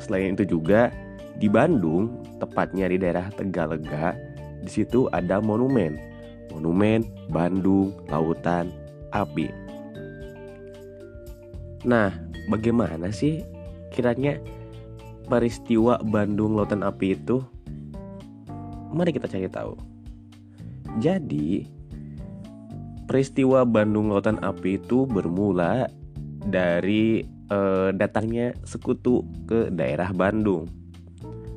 Selain 0.00 0.34
itu 0.34 0.58
juga 0.58 0.90
di 1.36 1.48
Bandung, 1.52 2.24
tepatnya 2.40 2.88
di 2.88 2.96
daerah 2.96 3.28
Tegalega, 3.34 4.16
di 4.64 4.70
situ 4.72 5.06
ada 5.12 5.38
monumen, 5.38 6.00
monumen 6.52 7.04
Bandung 7.28 7.92
Lautan 8.08 8.72
Api. 9.12 9.52
Nah, 11.86 12.10
bagaimana 12.48 13.12
sih 13.12 13.44
kiranya 13.92 14.40
peristiwa 15.28 16.00
Bandung 16.02 16.56
Lautan 16.56 16.82
Api 16.82 17.14
itu? 17.14 17.44
Mari 18.90 19.12
kita 19.12 19.28
cari 19.28 19.46
tahu. 19.46 19.76
Jadi, 20.98 21.68
peristiwa 23.04 23.68
Bandung 23.68 24.08
Lautan 24.08 24.40
Api 24.40 24.80
itu 24.80 25.04
bermula 25.04 25.86
dari 26.48 27.22
eh, 27.52 27.90
datangnya 27.92 28.56
sekutu 28.64 29.20
ke 29.44 29.68
daerah 29.68 30.10
Bandung. 30.16 30.75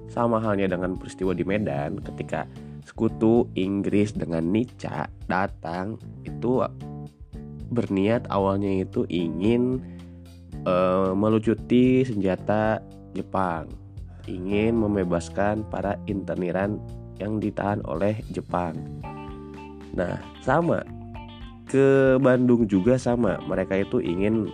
Sama 0.10 0.42
halnya 0.42 0.74
dengan 0.74 0.98
peristiwa 0.98 1.38
di 1.38 1.46
Medan 1.46 2.02
ketika 2.02 2.50
sekutu 2.82 3.46
Inggris 3.54 4.12
dengan 4.18 4.50
Nica 4.50 5.06
datang 5.30 6.02
itu 6.26 6.66
berniat 7.70 8.26
awalnya 8.34 8.82
itu 8.82 9.06
ingin 9.14 9.78
uh, 10.66 11.14
melucuti 11.14 12.02
senjata 12.02 12.82
Jepang, 13.14 13.70
ingin 14.26 14.82
membebaskan 14.82 15.66
para 15.70 15.98
inteniran 16.10 16.82
yang 17.22 17.38
ditahan 17.38 17.86
oleh 17.86 18.18
Jepang. 18.34 18.74
Nah, 19.94 20.18
sama 20.42 20.82
ke 21.70 22.18
Bandung 22.18 22.66
juga 22.66 22.98
sama. 22.98 23.38
Mereka 23.46 23.86
itu 23.86 24.02
ingin 24.02 24.50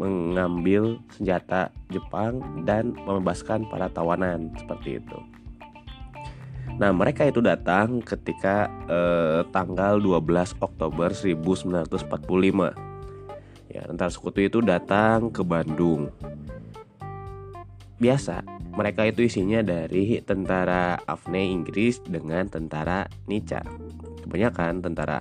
mengambil 0.00 0.96
senjata 1.12 1.68
Jepang 1.92 2.64
dan 2.64 2.96
membebaskan 3.04 3.68
para 3.68 3.92
tawanan 3.92 4.48
seperti 4.56 4.96
itu. 4.96 5.18
Nah, 6.80 6.96
mereka 6.96 7.28
itu 7.28 7.44
datang 7.44 8.00
ketika 8.00 8.72
eh, 8.88 9.44
tanggal 9.52 10.00
12 10.00 10.56
Oktober 10.64 11.12
1945. 11.12 11.92
Ya, 13.68 13.84
tentara 13.84 14.08
sekutu 14.10 14.40
itu 14.40 14.64
datang 14.64 15.28
ke 15.28 15.44
Bandung. 15.44 16.08
Biasa, 18.00 18.40
mereka 18.72 19.04
itu 19.04 19.28
isinya 19.28 19.60
dari 19.60 20.24
tentara 20.24 20.96
Afne 21.04 21.52
Inggris 21.52 22.00
dengan 22.00 22.48
tentara 22.48 23.04
Nica. 23.28 23.60
Kebanyakan 24.24 24.80
tentara 24.80 25.20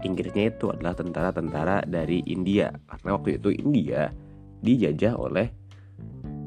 Inggrisnya 0.00 0.52
itu 0.52 0.72
adalah 0.72 0.96
tentara-tentara 0.96 1.84
dari 1.84 2.24
India. 2.24 2.72
Karena 2.88 3.16
waktu 3.16 3.36
itu 3.36 3.52
India 3.52 4.08
dijajah 4.64 5.14
oleh 5.16 5.48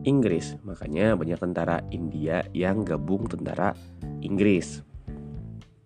Inggris. 0.03 0.57
Makanya 0.65 1.15
banyak 1.15 1.39
tentara 1.39 1.79
India 1.93 2.43
yang 2.51 2.83
gabung 2.83 3.29
tentara 3.29 3.77
Inggris. 4.25 4.81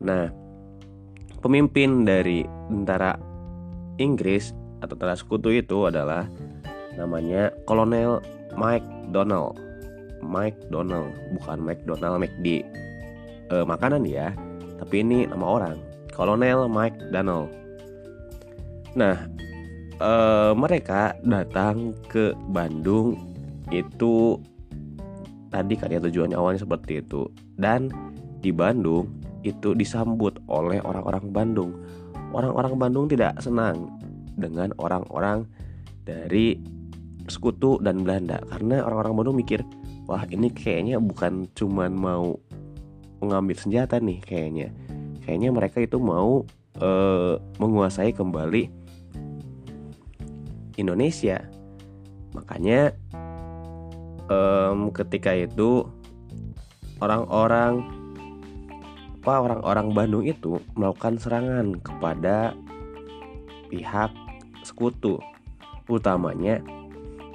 Nah 0.01 0.29
pemimpin 1.41 2.03
dari 2.03 2.43
tentara 2.67 3.15
Inggris 4.01 4.53
atau 4.81 4.93
tentara 4.93 5.17
sekutu 5.17 5.49
itu 5.53 5.89
adalah 5.89 6.25
namanya 6.97 7.53
Kolonel 7.65 8.21
Mike 8.57 8.85
Donald 9.13 9.57
Mike 10.21 10.57
Donald 10.73 11.13
bukan 11.37 11.61
McDonald 11.61 12.25
McD 12.25 12.65
e, 13.49 13.55
makanan 13.65 14.05
ya 14.05 14.33
tapi 14.81 15.05
ini 15.05 15.29
nama 15.29 15.45
orang 15.45 15.77
Kolonel 16.17 16.65
Mike 16.65 17.13
Donald. 17.13 17.53
Nah, 18.97 19.29
e, 20.01 20.11
mereka 20.57 21.13
datang 21.21 21.93
ke 22.09 22.33
Bandung 22.49 23.13
itu 23.69 24.41
tadi 25.53 25.77
kan 25.77 25.93
ya 25.93 26.01
tujuannya 26.01 26.33
awalnya 26.33 26.65
seperti 26.65 27.05
itu 27.05 27.29
dan 27.61 27.93
di 28.41 28.49
Bandung 28.49 29.13
itu 29.45 29.77
disambut 29.77 30.41
oleh 30.49 30.81
orang-orang 30.81 31.29
Bandung. 31.29 31.71
Orang-orang 32.33 32.73
Bandung 32.81 33.05
tidak 33.05 33.37
senang 33.37 33.93
dengan 34.33 34.73
orang-orang 34.81 35.45
dari 36.01 36.57
sekutu 37.29 37.77
dan 37.85 38.01
Belanda 38.01 38.41
karena 38.49 38.81
orang-orang 38.81 39.13
Bandung 39.21 39.37
mikir 39.37 39.61
wah 40.09 40.23
ini 40.33 40.49
kayaknya 40.49 40.97
bukan 40.97 41.45
cuman 41.53 41.91
mau 41.93 42.39
mengambil 43.19 43.55
senjata 43.59 43.99
nih 43.99 44.23
kayaknya 44.23 44.71
kayaknya 45.27 45.51
mereka 45.51 45.83
itu 45.83 45.99
mau 45.99 46.47
uh, 46.79 47.35
menguasai 47.59 48.15
kembali 48.15 48.71
Indonesia. 50.79 51.43
Makanya 52.31 52.95
um, 54.31 54.87
ketika 54.95 55.35
itu 55.35 55.83
orang-orang 57.03 57.83
apa 59.27 59.43
orang-orang 59.43 59.91
Bandung 59.91 60.23
itu 60.23 60.63
melakukan 60.79 61.19
serangan 61.19 61.75
kepada 61.83 62.55
pihak 63.67 64.15
sekutu. 64.63 65.19
Utamanya 65.91 66.63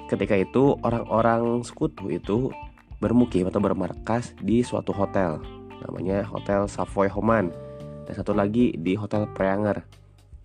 ketika 0.09 0.33
itu 0.33 0.73
orang-orang 0.81 1.61
sekutu 1.61 2.09
itu 2.09 2.49
bermukim 2.97 3.45
atau 3.45 3.61
bermarkas 3.61 4.33
di 4.41 4.65
suatu 4.65 4.89
hotel. 4.89 5.37
Namanya 5.85 6.25
Hotel 6.25 6.65
Savoy 6.65 7.11
Homan 7.13 7.53
dan 8.03 8.13
satu 8.13 8.35
lagi 8.35 8.75
di 8.75 8.93
Hotel 8.95 9.27
Preanger. 9.31 9.83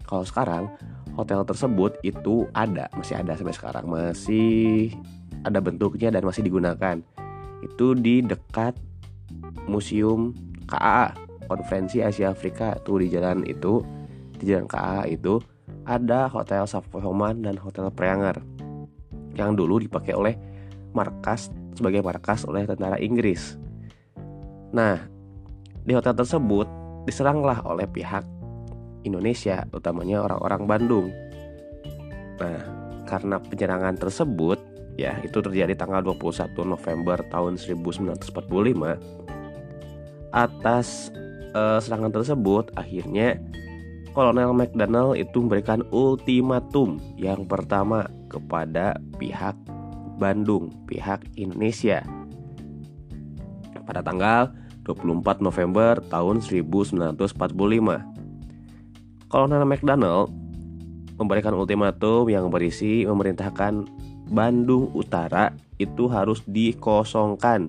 Kalau 0.09 0.25
sekarang 0.25 0.73
hotel 1.13 1.45
tersebut 1.45 2.01
itu 2.01 2.49
ada, 2.57 2.89
masih 2.97 3.21
ada 3.21 3.37
sampai 3.37 3.53
sekarang, 3.53 3.85
masih 3.91 4.95
ada 5.45 5.61
bentuknya 5.61 6.09
dan 6.09 6.25
masih 6.25 6.47
digunakan. 6.47 6.97
Itu 7.61 7.93
di 7.93 8.25
dekat 8.25 8.79
Museum 9.69 10.33
KAA, 10.65 11.13
Konferensi 11.45 12.01
Asia 12.01 12.33
Afrika 12.33 12.79
tuh 12.81 13.05
di 13.05 13.13
jalan 13.13 13.45
itu, 13.45 13.85
di 14.41 14.49
jalan 14.49 14.65
KAA 14.65 15.13
itu 15.13 15.43
ada 15.85 16.29
Hotel 16.33 16.65
Savoy 16.65 17.05
Homan 17.05 17.45
dan 17.45 17.61
Hotel 17.61 17.93
Preanger 17.93 18.41
yang 19.37 19.55
dulu 19.55 19.79
dipakai 19.79 20.17
oleh 20.17 20.35
markas 20.97 21.53
sebagai 21.77 22.03
markas 22.03 22.43
oleh 22.49 22.65
tentara 22.67 22.99
Inggris. 22.99 23.55
Nah, 24.75 24.99
di 25.87 25.97
hotel 25.97 26.13
tersebut 26.13 26.67
diseranglah 27.05 27.63
oleh 27.67 27.87
pihak 27.87 28.25
Indonesia, 29.07 29.65
utamanya 29.71 30.25
orang-orang 30.27 30.63
Bandung. 30.67 31.07
Nah, 32.39 32.63
karena 33.07 33.41
penyerangan 33.41 33.97
tersebut, 33.97 34.59
ya 34.99 35.17
itu 35.23 35.39
terjadi 35.41 35.75
tanggal 35.79 36.03
21 36.03 36.53
November 36.67 37.23
tahun 37.31 37.57
1945. 37.57 38.99
Atas 40.35 41.15
eh, 41.55 41.79
serangan 41.81 42.13
tersebut, 42.13 42.75
akhirnya 42.77 43.41
Kolonel 44.13 44.51
McDonald 44.51 45.15
itu 45.15 45.39
memberikan 45.39 45.87
ultimatum 45.95 46.99
yang 47.15 47.47
pertama 47.47 48.11
kepada 48.27 48.99
pihak 49.15 49.55
Bandung, 50.19 50.75
pihak 50.91 51.23
Indonesia. 51.39 52.03
Pada 53.87 54.03
tanggal 54.03 54.53
24 54.89 55.45
November 55.45 56.01
tahun 56.09 56.41
1945. 56.41 57.29
Kolonel 59.29 59.69
McDonald 59.69 60.33
memberikan 61.21 61.53
ultimatum 61.53 62.33
yang 62.33 62.49
berisi 62.49 63.05
memerintahkan 63.05 63.85
Bandung 64.33 64.89
Utara 64.97 65.53
itu 65.77 66.09
harus 66.09 66.41
dikosongkan 66.49 67.69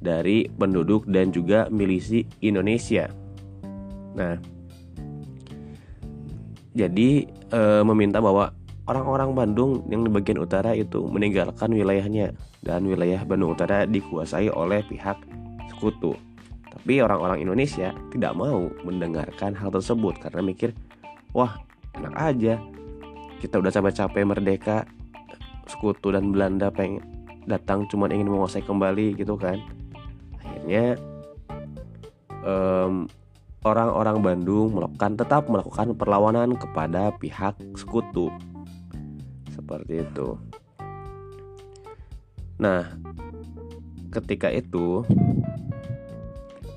dari 0.00 0.48
penduduk 0.48 1.04
dan 1.04 1.28
juga 1.32 1.68
milisi 1.68 2.24
Indonesia. 2.40 3.12
Nah, 4.16 4.40
jadi 6.76 7.24
e, 7.28 7.60
meminta 7.84 8.20
bahwa 8.20 8.52
orang-orang 8.84 9.32
Bandung 9.32 9.84
yang 9.88 10.04
di 10.04 10.10
bagian 10.12 10.40
utara 10.40 10.76
itu 10.76 11.04
meninggalkan 11.08 11.72
wilayahnya 11.72 12.36
dan 12.60 12.84
wilayah 12.84 13.24
Bandung 13.24 13.56
Utara 13.56 13.88
dikuasai 13.88 14.52
oleh 14.52 14.84
pihak 14.84 15.16
sekutu. 15.72 16.14
Tapi 16.76 17.00
orang-orang 17.00 17.40
Indonesia 17.40 17.96
tidak 18.12 18.36
mau 18.36 18.68
mendengarkan 18.84 19.56
hal 19.56 19.72
tersebut 19.72 20.20
karena 20.20 20.44
mikir, 20.44 20.76
wah 21.32 21.56
enak 21.96 22.12
aja, 22.14 22.60
kita 23.40 23.56
udah 23.56 23.72
capek-capek 23.72 24.22
merdeka, 24.28 24.84
sekutu 25.64 26.12
dan 26.12 26.30
Belanda 26.30 26.68
pengen 26.68 27.00
datang 27.48 27.88
cuma 27.88 28.12
ingin 28.12 28.28
menguasai 28.28 28.60
kembali 28.60 29.16
gitu 29.16 29.40
kan. 29.40 29.56
Akhirnya 30.36 31.00
orang 32.46 33.08
orang-orang 33.66 34.22
Bandung 34.22 34.78
melakukan 34.78 35.18
tetap 35.18 35.50
melakukan 35.50 35.96
perlawanan 35.98 36.54
kepada 36.54 37.10
pihak 37.18 37.58
sekutu 37.74 38.30
seperti 39.50 40.06
itu. 40.06 40.38
Nah, 42.62 42.86
ketika 44.14 44.48
itu 44.54 45.02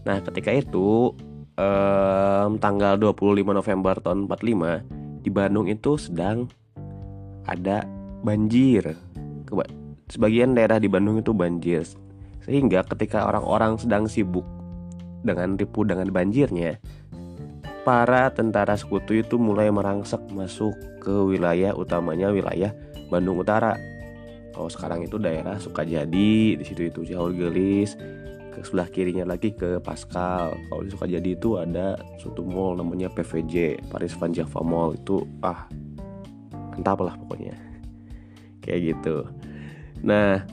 Nah, 0.07 0.17
ketika 0.23 0.51
itu 0.55 1.11
um, 1.59 2.55
tanggal 2.57 2.95
25 2.95 3.43
November 3.43 3.95
tahun 3.99 4.27
45 4.31 5.23
di 5.23 5.29
Bandung 5.29 5.67
itu 5.67 5.99
sedang 5.99 6.47
ada 7.43 7.83
banjir. 8.23 8.95
Sebagian 10.09 10.57
daerah 10.57 10.81
di 10.81 10.89
Bandung 10.89 11.21
itu 11.21 11.35
banjir. 11.35 11.85
Sehingga 12.45 12.81
ketika 12.87 13.29
orang-orang 13.29 13.77
sedang 13.77 14.09
sibuk 14.09 14.45
dengan 15.21 15.59
tipu 15.59 15.85
dengan 15.85 16.09
banjirnya, 16.09 16.79
para 17.83 18.31
tentara 18.33 18.73
sekutu 18.79 19.19
itu 19.19 19.35
mulai 19.37 19.69
merangsek 19.69 20.19
masuk 20.33 20.73
ke 21.03 21.11
wilayah 21.11 21.75
utamanya 21.75 22.31
wilayah 22.31 22.73
Bandung 23.09 23.41
Utara. 23.41 23.75
Kalau 24.53 24.69
sekarang 24.69 25.05
itu 25.07 25.15
daerah 25.21 25.55
Sukajadi, 25.61 26.59
di 26.59 26.63
situ 26.65 26.89
itu 26.89 27.05
Jauh 27.07 27.31
Gelis, 27.31 27.95
ke 28.59 28.67
sebelah 28.67 28.87
kirinya 28.91 29.23
lagi 29.23 29.55
ke 29.55 29.79
Pascal. 29.79 30.59
Kalau 30.67 30.81
di 30.83 30.91
Sukajadi 30.91 31.31
itu 31.39 31.55
ada 31.55 31.95
suatu 32.19 32.43
mall 32.43 32.75
namanya 32.75 33.07
PVJ 33.07 33.87
Paris 33.87 34.11
Van 34.19 34.35
Java 34.35 34.59
Mall. 34.59 34.99
Itu 34.99 35.23
ah 35.39 35.65
mantap 36.75 36.99
lah 36.99 37.15
pokoknya. 37.15 37.55
Kayak 38.63 38.79
gitu. 38.93 39.23
Nah 40.03 40.43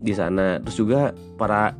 di 0.00 0.12
sana. 0.16 0.64
Terus 0.64 0.76
juga 0.80 1.12
para 1.36 1.76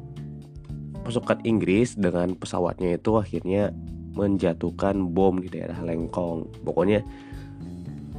pasukan 1.08 1.40
Inggris 1.48 1.96
dengan 1.96 2.36
pesawatnya 2.36 3.00
itu 3.00 3.16
akhirnya 3.16 3.72
menjatuhkan 4.12 5.08
bom 5.16 5.40
di 5.40 5.48
daerah 5.48 5.80
Lengkong. 5.80 6.68
Pokoknya 6.68 7.00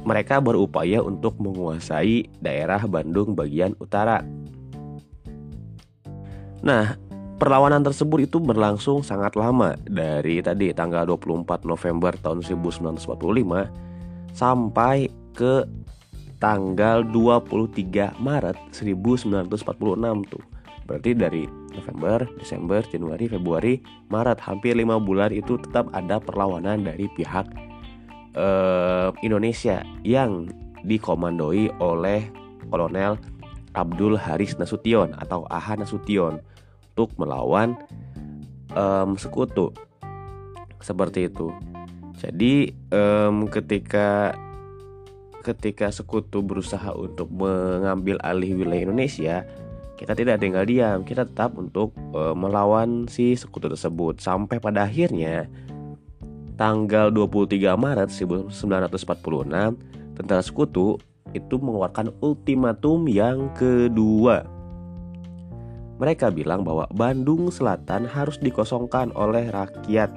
mereka 0.02 0.40
berupaya 0.40 1.04
untuk 1.04 1.38
menguasai 1.38 2.26
daerah 2.40 2.82
Bandung 2.88 3.36
bagian 3.36 3.76
utara 3.78 4.24
Nah, 6.60 6.96
perlawanan 7.40 7.80
tersebut 7.80 8.28
itu 8.28 8.36
berlangsung 8.36 9.00
sangat 9.00 9.32
lama 9.36 9.76
dari 9.88 10.44
tadi 10.44 10.72
tanggal 10.76 11.08
24 11.08 11.64
November 11.64 12.12
tahun 12.20 12.44
1945 12.44 14.36
sampai 14.36 15.08
ke 15.32 15.64
tanggal 16.40 17.04
23 17.04 18.20
Maret 18.20 18.56
1946 18.72 20.32
tuh. 20.32 20.44
Berarti 20.88 21.10
dari 21.14 21.46
November, 21.70 22.26
Desember, 22.34 22.82
Januari, 22.82 23.30
Februari, 23.30 23.74
Maret 24.10 24.42
hampir 24.42 24.74
lima 24.74 24.98
bulan 24.98 25.30
itu 25.30 25.54
tetap 25.60 25.86
ada 25.94 26.18
perlawanan 26.18 26.82
dari 26.82 27.06
pihak 27.14 27.46
eh, 28.34 29.08
Indonesia 29.22 29.86
yang 30.02 30.50
dikomandoi 30.82 31.70
oleh 31.78 32.26
Kolonel 32.72 33.20
Abdul 33.80 34.20
Haris 34.20 34.60
Nasution 34.60 35.16
atau 35.16 35.48
Aha 35.48 35.74
Nasution 35.76 36.40
untuk 36.92 37.16
melawan 37.16 37.74
um, 38.76 39.16
sekutu. 39.16 39.72
Seperti 40.80 41.28
itu. 41.28 41.52
Jadi 42.20 42.76
um, 42.92 43.48
ketika 43.48 44.36
ketika 45.40 45.88
sekutu 45.88 46.44
berusaha 46.44 46.92
untuk 46.92 47.32
mengambil 47.32 48.20
alih 48.20 48.60
wilayah 48.60 48.84
Indonesia, 48.92 49.36
kita 49.96 50.12
tidak 50.12 50.40
tinggal 50.40 50.68
diam, 50.68 51.00
kita 51.04 51.24
tetap 51.24 51.56
untuk 51.56 51.96
uh, 52.12 52.36
melawan 52.36 53.08
si 53.08 53.36
sekutu 53.36 53.72
tersebut. 53.72 54.20
Sampai 54.20 54.60
pada 54.60 54.84
akhirnya 54.84 55.48
tanggal 56.60 57.08
23 57.08 57.56
Maret 57.72 58.12
1946 58.12 58.52
tentara 60.20 60.44
sekutu 60.44 61.00
itu 61.32 61.58
mengeluarkan 61.58 62.14
ultimatum 62.22 63.06
yang 63.06 63.50
kedua 63.54 64.60
mereka 66.00 66.32
bilang 66.32 66.64
bahwa 66.64 66.88
Bandung 66.96 67.52
Selatan 67.52 68.08
harus 68.08 68.40
dikosongkan 68.40 69.12
oleh 69.12 69.52
rakyat 69.52 70.08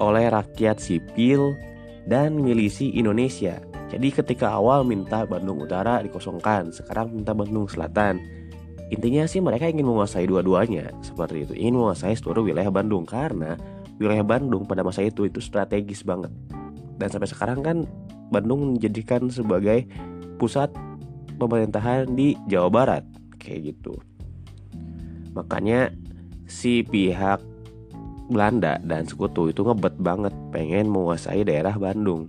oleh 0.00 0.28
rakyat 0.28 0.80
sipil 0.80 1.56
dan 2.08 2.36
milisi 2.40 2.92
Indonesia. 2.96 3.60
Jadi 3.92 4.08
ketika 4.12 4.56
awal 4.56 4.82
minta 4.82 5.24
Bandung 5.24 5.62
Utara 5.62 6.02
dikosongkan, 6.02 6.74
sekarang 6.74 7.12
minta 7.12 7.32
Bandung 7.32 7.68
Selatan. 7.70 8.18
Intinya 8.88 9.26
sih 9.26 9.42
mereka 9.42 9.66
ingin 9.66 9.82
menguasai 9.82 10.30
dua-duanya 10.30 10.94
seperti 11.02 11.42
itu, 11.42 11.52
ingin 11.58 11.74
menguasai 11.76 12.14
seluruh 12.14 12.46
wilayah 12.46 12.70
Bandung 12.70 13.02
karena 13.02 13.58
wilayah 13.98 14.22
Bandung 14.22 14.62
pada 14.62 14.86
masa 14.86 15.02
itu 15.02 15.26
itu 15.26 15.42
strategis 15.42 16.06
banget. 16.06 16.30
Dan 16.96 17.08
sampai 17.10 17.28
sekarang 17.28 17.60
kan 17.66 17.84
Bandung 18.32 18.74
menjadikan 18.74 19.30
sebagai 19.30 19.86
pusat 20.36 20.72
pemerintahan 21.38 22.10
di 22.12 22.34
Jawa 22.50 22.68
Barat. 22.68 23.04
Kayak 23.38 23.76
gitu. 23.76 23.94
Makanya 25.36 25.92
si 26.48 26.82
pihak 26.86 27.42
Belanda 28.26 28.82
dan 28.82 29.06
sekutu 29.06 29.50
itu 29.50 29.62
ngebet 29.62 29.94
banget 30.02 30.34
pengen 30.50 30.90
menguasai 30.90 31.46
daerah 31.46 31.74
Bandung. 31.78 32.26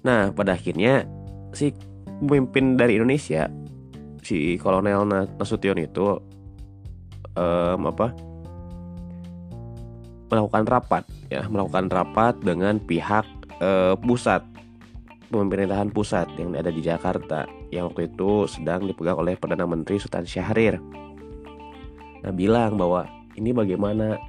Nah 0.00 0.32
pada 0.32 0.56
akhirnya 0.56 1.04
si 1.52 1.76
pemimpin 2.24 2.80
dari 2.80 2.96
Indonesia 2.96 3.50
si 4.22 4.56
Kolonel 4.56 5.04
Nasution 5.36 5.76
itu 5.82 6.16
um, 7.36 7.80
apa 7.90 8.14
melakukan 10.32 10.64
rapat 10.64 11.04
ya 11.28 11.44
melakukan 11.50 11.92
rapat 11.92 12.34
dengan 12.40 12.80
pihak 12.80 13.26
uh, 13.62 13.94
pusat 14.02 14.42
pemerintahan 15.32 15.88
pusat 15.88 16.28
yang 16.36 16.52
ada 16.52 16.68
di 16.68 16.84
Jakarta 16.84 17.48
yang 17.72 17.88
waktu 17.88 18.12
itu 18.12 18.44
sedang 18.44 18.84
dipegang 18.84 19.16
oleh 19.16 19.38
Perdana 19.38 19.64
Menteri 19.64 19.96
Sultan 19.96 20.28
Syahrir. 20.28 20.76
Nah 22.20 22.32
bilang 22.36 22.76
bahwa 22.76 23.08
ini 23.38 23.56
bagaimana 23.56 24.20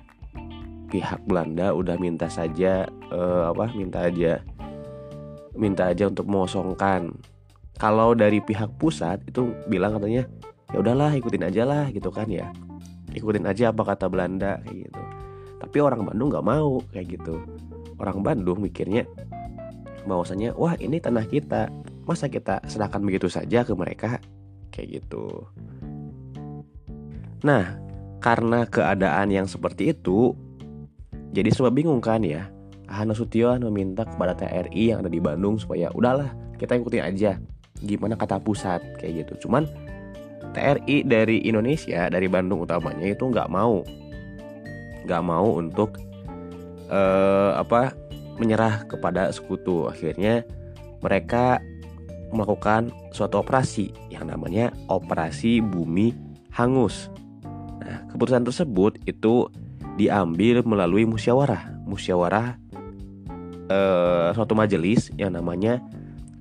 pihak 0.87 1.25
Belanda 1.27 1.75
udah 1.75 1.99
minta 1.99 2.31
saja 2.31 2.87
uh, 3.11 3.51
apa 3.51 3.75
minta 3.75 4.07
aja 4.07 4.39
minta 5.59 5.91
aja 5.91 6.07
untuk 6.07 6.29
mengosongkan. 6.29 7.11
Kalau 7.81 8.15
dari 8.15 8.39
pihak 8.39 8.79
pusat 8.79 9.19
itu 9.27 9.51
bilang 9.67 9.97
katanya 9.99 10.23
ya 10.71 10.77
udahlah 10.79 11.11
ikutin 11.19 11.43
aja 11.43 11.67
lah 11.67 11.89
gitu 11.91 12.13
kan 12.13 12.29
ya 12.31 12.47
ikutin 13.13 13.45
aja 13.45 13.75
apa 13.75 13.83
kata 13.83 14.07
Belanda 14.07 14.63
kayak 14.63 14.87
gitu. 14.87 15.03
Tapi 15.59 15.77
orang 15.83 16.07
Bandung 16.07 16.31
nggak 16.31 16.47
mau 16.47 16.79
kayak 16.95 17.19
gitu. 17.19 17.43
Orang 17.97 18.25
Bandung 18.25 18.59
mikirnya 18.63 19.05
bahwasanya 20.03 20.55
wah 20.55 20.75
ini 20.79 20.99
tanah 20.99 21.25
kita. 21.27 21.71
Masa 22.03 22.27
kita 22.27 22.59
serahkan 22.67 22.99
begitu 22.99 23.31
saja 23.31 23.63
ke 23.63 23.71
mereka? 23.71 24.19
Kayak 24.75 25.03
gitu. 25.03 25.47
Nah 27.47 27.79
karena 28.19 28.67
keadaan 28.67 29.31
yang 29.31 29.47
seperti 29.47 29.95
itu 29.95 30.35
jadi 31.33 31.49
semua 31.49 31.73
bingung 31.73 31.99
kan 32.03 32.21
ya. 32.21 32.51
Hana 32.85 33.15
Sution 33.17 33.63
meminta 33.65 34.05
kepada 34.05 34.37
TRI 34.37 34.93
yang 34.93 35.01
ada 35.01 35.09
di 35.09 35.17
Bandung 35.17 35.57
supaya 35.57 35.89
udahlah 35.97 36.29
kita 36.61 36.77
ikutin 36.77 37.01
aja. 37.01 37.41
Gimana 37.81 38.13
kata 38.13 38.37
pusat 38.37 38.83
kayak 39.01 39.25
gitu. 39.25 39.47
Cuman 39.47 39.65
TRI 40.53 41.01
dari 41.01 41.41
Indonesia 41.41 42.05
dari 42.11 42.29
Bandung 42.29 42.61
utamanya 42.61 43.09
itu 43.09 43.25
nggak 43.25 43.49
mau. 43.49 43.81
Nggak 45.09 45.23
mau 45.25 45.57
untuk 45.57 45.97
uh, 46.93 47.57
apa 47.57 47.97
menyerah 48.37 48.85
kepada 48.85 49.33
sekutu. 49.33 49.89
Akhirnya 49.89 50.45
mereka 51.01 51.57
melakukan 52.33 52.89
suatu 53.13 53.41
operasi 53.45 53.93
yang 54.09 54.29
namanya 54.29 54.73
Operasi 54.89 55.61
Bumi 55.61 56.13
Hangus. 56.49 57.13
Nah, 57.81 58.09
keputusan 58.09 58.45
tersebut 58.45 58.97
itu 59.05 59.49
diambil 60.01 60.65
melalui 60.65 61.05
musyawarah, 61.05 61.85
musyawarah 61.85 62.57
eh, 63.69 64.27
suatu 64.33 64.57
majelis 64.57 65.13
yang 65.21 65.37
namanya 65.37 65.77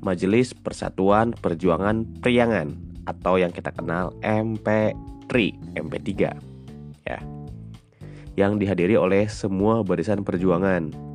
Majelis 0.01 0.57
Persatuan 0.57 1.37
Perjuangan 1.37 2.09
Priangan 2.25 2.75
atau 3.05 3.37
yang 3.37 3.53
kita 3.53 3.71
kenal 3.75 4.15
MP3, 4.25 5.33
MP3 5.77 6.11
ya. 7.07 7.19
Yang 8.35 8.65
dihadiri 8.65 8.97
oleh 8.97 9.29
semua 9.29 9.85
barisan 9.85 10.25
perjuangan 10.25 11.13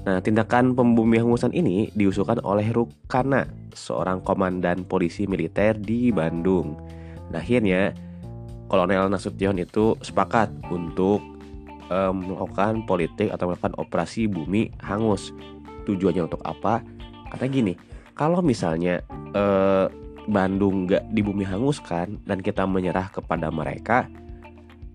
Nah, 0.00 0.16
tindakan 0.24 0.72
hangusan 0.72 1.52
ini 1.52 1.92
diusulkan 1.92 2.40
oleh 2.40 2.72
Rukana, 2.72 3.44
seorang 3.76 4.24
komandan 4.24 4.88
polisi 4.88 5.28
militer 5.28 5.76
di 5.76 6.08
Bandung. 6.08 6.72
Nah, 7.28 7.44
akhirnya 7.44 7.92
Kolonel 8.72 9.12
Nasution 9.12 9.60
itu 9.60 9.98
sepakat 10.00 10.48
untuk 10.72 11.20
um, 11.92 12.14
melakukan 12.16 12.88
politik 12.88 13.28
atau 13.28 13.52
melakukan 13.52 13.76
operasi 13.76 14.24
bumi 14.24 14.72
hangus. 14.80 15.36
Tujuannya 15.84 16.32
untuk 16.32 16.40
apa? 16.48 16.80
Karena 17.36 17.46
gini, 17.52 17.72
kalau 18.16 18.40
misalnya 18.40 19.04
uh, 19.36 19.90
Bandung 20.30 20.88
nggak 20.88 21.12
di 21.12 21.20
bumi 21.20 21.44
hanguskan 21.44 22.24
dan 22.24 22.40
kita 22.40 22.64
menyerah 22.64 23.12
kepada 23.12 23.52
mereka, 23.52 24.08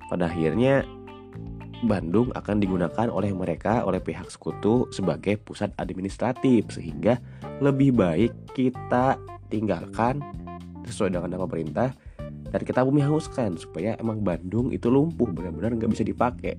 pada 0.09 0.29
akhirnya 0.29 0.85
Bandung 1.85 2.31
akan 2.33 2.57
digunakan 2.63 3.07
oleh 3.11 3.29
mereka 3.35 3.83
oleh 3.83 3.99
pihak 3.99 4.31
sekutu 4.31 4.89
sebagai 4.89 5.37
pusat 5.37 5.69
administratif 5.77 6.71
sehingga 6.71 7.19
lebih 7.61 7.93
baik 7.93 8.31
kita 8.55 9.19
tinggalkan 9.51 10.23
sesuai 10.87 11.13
dengan 11.13 11.45
pemerintah 11.45 11.93
dan 12.49 12.61
kita 12.63 12.81
bumi 12.87 13.03
hanguskan 13.03 13.59
supaya 13.59 13.99
emang 13.99 14.23
Bandung 14.23 14.71
itu 14.71 14.87
lumpuh 14.87 15.27
benar-benar 15.29 15.75
nggak 15.75 15.91
bisa 15.91 16.07
dipakai 16.07 16.55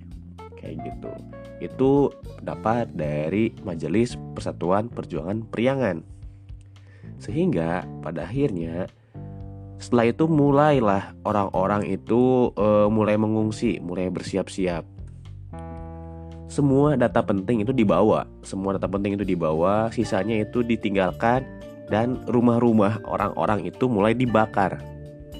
kayak 0.66 0.76
gitu 0.82 1.10
Itu 1.56 2.12
pendapat 2.36 2.92
dari 2.92 3.48
Majelis 3.64 4.12
Persatuan 4.36 4.92
Perjuangan 4.92 5.48
Priangan. 5.48 6.04
Sehingga 7.16 7.80
pada 8.04 8.28
akhirnya 8.28 8.92
setelah 9.76 10.08
itu 10.08 10.24
mulailah 10.24 11.12
orang-orang 11.28 11.84
itu 11.84 12.52
e, 12.56 12.88
mulai 12.88 13.20
mengungsi, 13.20 13.76
mulai 13.80 14.08
bersiap-siap. 14.08 14.84
Semua 16.46 16.96
data 16.96 17.20
penting 17.20 17.60
itu 17.66 17.74
dibawa, 17.74 18.24
semua 18.40 18.80
data 18.80 18.88
penting 18.88 19.18
itu 19.20 19.26
dibawa, 19.26 19.92
sisanya 19.92 20.40
itu 20.40 20.64
ditinggalkan 20.64 21.44
dan 21.92 22.22
rumah-rumah 22.30 23.02
orang-orang 23.04 23.68
itu 23.68 23.84
mulai 23.86 24.16
dibakar 24.16 24.80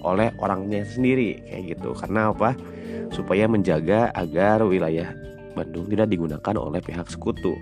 oleh 0.05 0.31
orangnya 0.39 0.85
sendiri 0.85 1.41
kayak 1.49 1.79
gitu. 1.79 1.97
Karena 1.97 2.31
apa? 2.31 2.53
Supaya 3.11 3.49
menjaga 3.49 4.13
agar 4.13 4.63
wilayah 4.67 5.15
Bandung 5.57 5.89
tidak 5.89 6.13
digunakan 6.13 6.55
oleh 6.61 6.85
pihak 6.85 7.09
sekutu. 7.09 7.57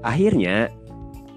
Akhirnya 0.00 0.72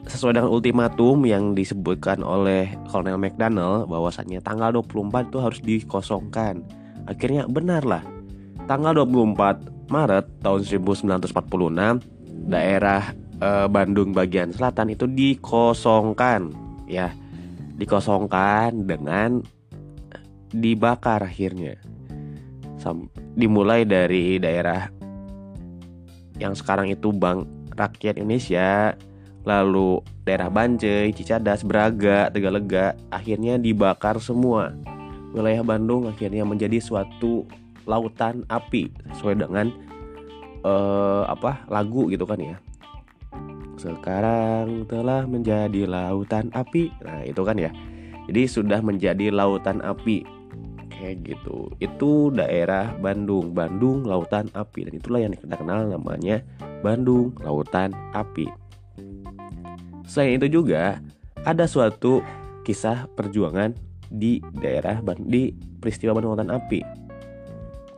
sesuai 0.09 0.41
dengan 0.41 0.49
ultimatum 0.49 1.21
yang 1.23 1.53
disebutkan 1.53 2.25
oleh 2.25 2.73
Kolonel 2.89 3.21
McDonnell 3.21 3.85
bahwasannya 3.85 4.41
tanggal 4.41 4.73
24 4.73 5.29
itu 5.29 5.37
harus 5.39 5.59
dikosongkan. 5.61 6.65
Akhirnya 7.05 7.45
benarlah. 7.45 8.01
Tanggal 8.65 9.05
24 9.05 9.89
Maret 9.89 10.25
tahun 10.45 10.61
1946 10.65 11.29
daerah 12.49 13.13
e, 13.37 13.49
Bandung 13.69 14.13
bagian 14.13 14.53
selatan 14.53 14.93
itu 14.93 15.05
dikosongkan 15.05 16.53
ya. 16.89 17.13
Dikosongkan 17.77 18.89
dengan 18.89 19.45
dibakar 20.49 21.21
akhirnya. 21.25 21.77
Sam, 22.81 23.11
dimulai 23.37 23.85
dari 23.85 24.41
daerah 24.41 24.89
yang 26.39 26.55
sekarang 26.55 26.89
itu 26.89 27.11
Bank 27.11 27.45
Rakyat 27.75 28.19
Indonesia 28.19 28.95
lalu 29.47 30.03
daerah 30.27 30.51
Banjai, 30.51 31.11
Cicadas, 31.15 31.63
Braga, 31.63 32.27
Tegalega 32.29 32.95
akhirnya 33.13 33.55
dibakar 33.55 34.19
semua. 34.19 34.75
Wilayah 35.31 35.61
Bandung 35.61 36.09
akhirnya 36.09 36.41
menjadi 36.43 36.81
suatu 36.81 37.45
lautan 37.85 38.45
api 38.49 38.89
sesuai 39.13 39.45
dengan 39.45 39.69
uh, 40.65 41.29
apa 41.29 41.65
lagu 41.69 42.09
gitu 42.09 42.25
kan 42.25 42.41
ya. 42.41 42.57
Sekarang 43.79 44.83
telah 44.91 45.23
menjadi 45.23 45.87
lautan 45.87 46.51
api. 46.51 46.91
Nah, 47.05 47.23
itu 47.23 47.41
kan 47.45 47.55
ya. 47.55 47.71
Jadi 48.27 48.41
sudah 48.45 48.83
menjadi 48.83 49.31
lautan 49.31 49.79
api. 49.79 50.39
Kayak 50.99 51.31
gitu. 51.31 51.71
Itu 51.79 52.27
daerah 52.35 52.91
Bandung, 52.99 53.55
Bandung 53.55 54.03
Lautan 54.03 54.51
Api 54.51 54.83
dan 54.83 54.93
itulah 54.99 55.23
yang 55.23 55.31
kita 55.31 55.55
kenal 55.55 55.87
namanya 55.87 56.43
Bandung 56.83 57.31
Lautan 57.39 57.95
Api. 58.11 58.58
Selain 60.09 60.41
itu 60.41 60.49
juga 60.49 60.97
ada 61.45 61.69
suatu 61.69 62.25
kisah 62.65 63.05
perjuangan 63.13 63.77
di 64.09 64.41
daerah 64.57 65.05
di 65.21 65.53
peristiwa 65.53 66.17
Bandung 66.17 66.33
Lautan 66.33 66.49
Api. 66.49 66.81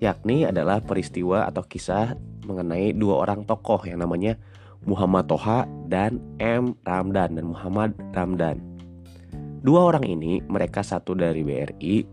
Yakni 0.04 0.44
adalah 0.44 0.84
peristiwa 0.84 1.48
atau 1.48 1.64
kisah 1.64 2.20
mengenai 2.44 2.92
dua 2.92 3.24
orang 3.24 3.48
tokoh 3.48 3.80
yang 3.88 4.04
namanya 4.04 4.36
Muhammad 4.84 5.32
Toha 5.32 5.64
dan 5.88 6.20
M. 6.42 6.76
Ramdan 6.84 7.40
dan 7.40 7.46
Muhammad 7.48 7.96
Ramdan. 8.12 8.60
Dua 9.64 9.94
orang 9.94 10.04
ini 10.04 10.44
mereka 10.52 10.84
satu 10.84 11.16
dari 11.16 11.48
BRI 11.48 12.04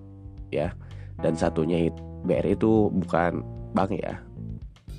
ya 0.55 0.71
dan 1.19 1.35
satunya 1.35 1.91
BRI 2.23 2.55
itu 2.55 2.93
bukan 2.93 3.43
bank 3.75 3.99
ya 3.99 4.21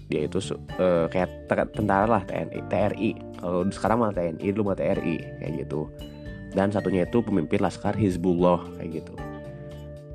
dia 0.10 0.26
itu 0.26 0.42
uh, 0.82 1.06
kayak 1.08 1.46
tentara 1.78 2.10
lah 2.10 2.24
TNI 2.26 2.60
TRI 2.66 3.10
kalau 3.40 3.66
sekarang 3.72 4.04
mah 4.04 4.12
TNI 4.14 4.48
dulu 4.54 4.72
mah 4.72 4.78
TRI 4.78 5.18
kayak 5.40 5.54
gitu. 5.66 5.90
Dan 6.54 6.74
satunya 6.74 7.06
itu 7.06 7.22
pemimpin 7.22 7.62
Laskar 7.62 7.94
Hizbullah 7.94 8.66
kayak 8.78 9.04
gitu. 9.04 9.14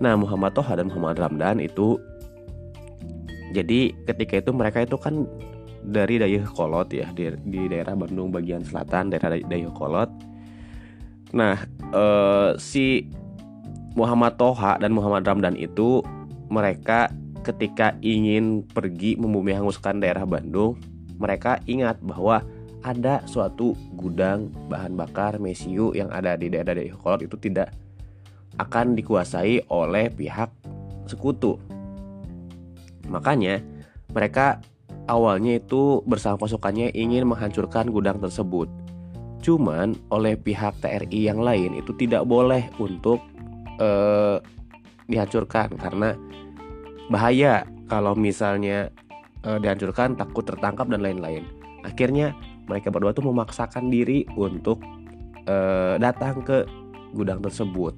Nah 0.02 0.18
Muhammad 0.18 0.52
Toha 0.54 0.76
dan 0.76 0.90
Muhammad 0.90 1.18
Ramdan 1.18 1.62
itu 1.62 1.98
jadi 3.54 3.94
ketika 4.10 4.42
itu 4.42 4.50
mereka 4.50 4.82
itu 4.82 4.98
kan 4.98 5.24
dari 5.84 6.18
Kolot 6.42 6.90
ya 6.90 7.06
di, 7.14 7.30
di 7.46 7.70
daerah 7.70 7.94
Bandung 7.94 8.32
bagian 8.34 8.64
selatan 8.64 9.12
daerah 9.14 9.36
Kolot 9.70 10.10
nah 11.34 11.60
uh, 11.92 12.56
si 12.56 13.06
Muhammad 13.94 14.34
Toha 14.34 14.78
dan 14.82 14.90
Muhammad 14.90 15.22
Ramdan 15.22 15.54
itu 15.54 16.02
mereka 16.50 17.10
ketika 17.44 17.94
ingin 18.00 18.64
pergi 18.64 19.14
membumi 19.20 19.52
hanguskan 19.52 20.00
daerah 20.00 20.24
Bandung, 20.24 20.80
mereka 21.20 21.60
ingat 21.68 22.00
bahwa 22.00 22.40
ada 22.84 23.24
suatu 23.24 23.72
gudang 23.96 24.52
bahan 24.68 24.92
bakar 24.92 25.40
mesiu 25.40 25.96
yang 25.96 26.12
ada 26.12 26.36
di 26.36 26.52
daerah 26.52 26.76
Dayakolot 26.76 27.24
itu 27.24 27.36
tidak 27.40 27.72
akan 28.60 28.92
dikuasai 28.94 29.66
oleh 29.72 30.12
pihak 30.12 30.52
sekutu. 31.08 31.56
Makanya 33.08 33.64
mereka 34.12 34.60
awalnya 35.08 35.58
itu 35.58 36.04
bersama 36.04 36.38
pasukannya 36.38 36.92
ingin 36.92 37.24
menghancurkan 37.24 37.88
gudang 37.88 38.20
tersebut. 38.20 38.68
Cuman 39.40 39.96
oleh 40.12 40.36
pihak 40.36 40.78
TRI 40.80 41.32
yang 41.32 41.40
lain 41.40 41.76
itu 41.76 41.96
tidak 41.96 42.28
boleh 42.28 42.68
untuk 42.76 43.20
eh, 43.80 44.38
dihancurkan 45.08 45.72
karena 45.76 46.16
bahaya 47.12 47.68
kalau 47.88 48.16
misalnya 48.16 48.88
e, 49.44 49.60
dihancurkan 49.60 50.16
takut 50.16 50.44
tertangkap 50.48 50.88
dan 50.88 51.04
lain-lain 51.04 51.44
akhirnya 51.84 52.32
mereka 52.66 52.88
berdua 52.88 53.12
tuh 53.12 53.26
memaksakan 53.28 53.92
diri 53.92 54.24
untuk 54.34 54.80
e, 55.44 55.56
datang 56.00 56.40
ke 56.40 56.64
gudang 57.12 57.40
tersebut. 57.44 57.94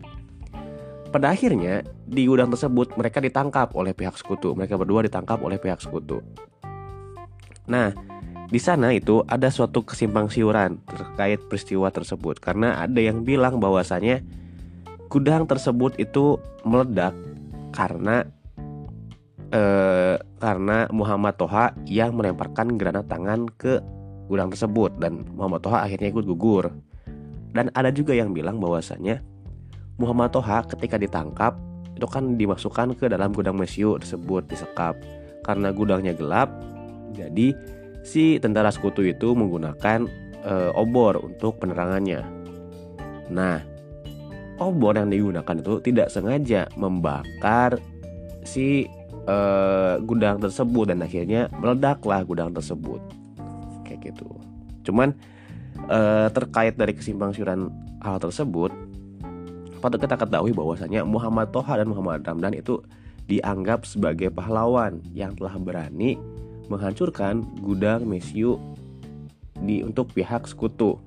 Pada 1.11 1.33
akhirnya 1.33 1.87
di 2.05 2.29
gudang 2.29 2.52
tersebut 2.52 2.98
mereka 2.98 3.22
ditangkap 3.22 3.72
oleh 3.72 3.96
pihak 3.96 4.18
sekutu. 4.18 4.52
Mereka 4.52 4.76
berdua 4.76 5.07
ditangkap 5.07 5.40
oleh 5.40 5.57
pihak 5.57 5.81
sekutu. 5.81 6.20
Nah 7.70 7.94
di 8.46 8.61
sana 8.62 8.94
itu 8.94 9.26
ada 9.26 9.50
suatu 9.50 9.83
kesimpang 9.83 10.31
siuran 10.31 10.79
terkait 10.87 11.40
peristiwa 11.48 11.88
tersebut. 11.90 12.38
Karena 12.38 12.83
ada 12.85 13.00
yang 13.00 13.24
bilang 13.24 13.59
bahwasanya 13.59 14.22
gudang 15.09 15.46
tersebut 15.48 15.96
itu 15.98 16.37
meledak 16.66 17.14
karena 17.72 18.26
eh, 19.50 20.16
karena 20.38 20.87
Muhammad 20.90 21.38
Toha 21.38 21.72
yang 21.87 22.14
melemparkan 22.14 22.74
granat 22.74 23.07
tangan 23.09 23.46
ke 23.50 23.81
gudang 24.26 24.50
tersebut 24.50 24.94
dan 24.98 25.26
Muhammad 25.34 25.62
Toha 25.62 25.86
akhirnya 25.86 26.10
ikut 26.10 26.26
gugur. 26.26 26.70
Dan 27.54 27.72
ada 27.72 27.88
juga 27.88 28.12
yang 28.12 28.36
bilang 28.36 28.60
bahwasanya 28.60 29.22
Muhammad 29.96 30.34
Toha 30.34 30.66
ketika 30.68 31.00
ditangkap 31.00 31.56
itu 31.96 32.04
kan 32.04 32.36
dimasukkan 32.36 32.92
ke 33.00 33.08
dalam 33.08 33.32
gudang 33.32 33.56
mesiu 33.56 33.96
tersebut 33.96 34.44
disekap 34.44 34.98
karena 35.48 35.72
gudangnya 35.72 36.12
gelap. 36.12 36.52
Jadi 37.16 37.56
si 38.04 38.36
tentara 38.36 38.68
sekutu 38.68 39.00
itu 39.00 39.32
menggunakan 39.32 40.04
e, 40.44 40.52
obor 40.76 41.16
untuk 41.24 41.56
penerangannya. 41.56 42.20
Nah, 43.32 43.64
obor 44.60 45.00
yang 45.00 45.08
digunakan 45.08 45.56
itu 45.56 45.80
tidak 45.80 46.12
sengaja 46.12 46.68
membakar 46.76 47.80
si 48.46 48.86
uh, 49.26 49.98
gudang 50.06 50.38
tersebut 50.38 50.94
dan 50.94 51.02
akhirnya 51.02 51.50
meledaklah 51.58 52.22
gudang 52.22 52.54
tersebut 52.54 53.02
gitu. 54.06 54.28
Cuman 54.86 55.14
uh, 55.90 56.30
terkait 56.30 56.78
dari 56.78 56.94
kesimpang 56.94 57.34
siuran 57.34 57.68
hal 58.00 58.22
tersebut 58.22 58.70
patut 59.86 60.02
kita 60.02 60.16
ketahui 60.18 60.50
bahwasanya 60.50 61.04
Muhammad 61.06 61.52
Toha 61.52 61.78
dan 61.78 61.86
Muhammad 61.86 62.24
Ramdan 62.26 62.56
itu 62.56 62.82
dianggap 63.30 63.86
sebagai 63.86 64.34
pahlawan 64.34 65.02
yang 65.14 65.34
telah 65.38 65.54
berani 65.58 66.18
menghancurkan 66.66 67.46
gudang 67.62 68.02
mesiu 68.06 68.58
di 69.54 69.86
untuk 69.86 70.10
pihak 70.10 70.46
sekutu. 70.50 70.98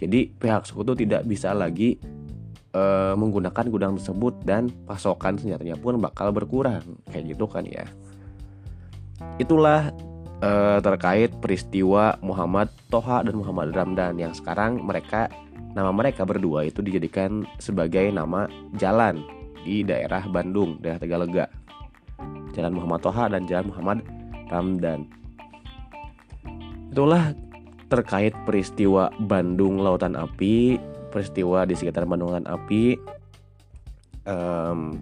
Jadi 0.00 0.32
pihak 0.32 0.64
sekutu 0.64 0.96
tidak 0.96 1.26
bisa 1.28 1.52
lagi 1.52 2.00
e, 2.72 2.82
menggunakan 3.12 3.64
gudang 3.68 3.92
tersebut 4.00 4.40
dan 4.46 4.72
pasokan 4.88 5.36
senjatanya 5.36 5.76
pun 5.76 6.00
bakal 6.00 6.32
berkurang. 6.32 6.96
Kayak 7.12 7.36
gitu 7.36 7.44
kan 7.44 7.64
ya. 7.68 7.84
Itulah 9.36 9.92
e, 10.42 10.50
terkait 10.82 11.30
peristiwa 11.38 12.16
Muhammad 12.22 12.70
Toha 12.88 13.22
dan 13.22 13.38
Muhammad 13.38 13.74
Ramdan 13.74 14.18
yang 14.18 14.32
sekarang 14.34 14.82
mereka 14.82 15.30
nama 15.74 15.92
mereka 15.92 16.24
berdua 16.24 16.66
itu 16.66 16.82
dijadikan 16.82 17.44
sebagai 17.60 18.08
nama 18.10 18.48
jalan 18.78 19.22
di 19.62 19.84
daerah 19.84 20.24
Bandung 20.30 20.80
daerah 20.80 21.02
Tegalega 21.02 21.46
Jalan 22.56 22.74
Muhammad 22.74 23.04
Toha 23.04 23.24
dan 23.30 23.44
Jalan 23.46 23.70
Muhammad 23.70 23.98
Ramdan 24.48 25.06
itulah 26.88 27.36
terkait 27.92 28.32
peristiwa 28.48 29.12
Bandung 29.22 29.78
Lautan 29.78 30.16
Api 30.16 30.80
peristiwa 31.08 31.64
di 31.64 31.74
sekitar 31.74 32.04
Bandungan 32.04 32.44
Api. 32.44 32.94
Um, 34.28 34.92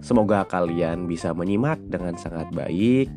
semoga 0.00 0.48
kalian 0.48 1.04
bisa 1.04 1.36
menyimak 1.36 1.78
dengan 1.86 2.16
sangat 2.16 2.48
baik. 2.56 3.12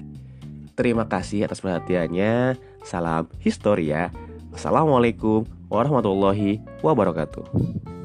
Terima 0.80 1.04
kasih 1.12 1.44
atas 1.44 1.60
perhatiannya. 1.60 2.56
Salam 2.88 3.28
historia. 3.44 4.15
Assalamualaikum 4.56 5.44
warahmatullahi 5.68 6.63
wabarakatuh. 6.80 7.98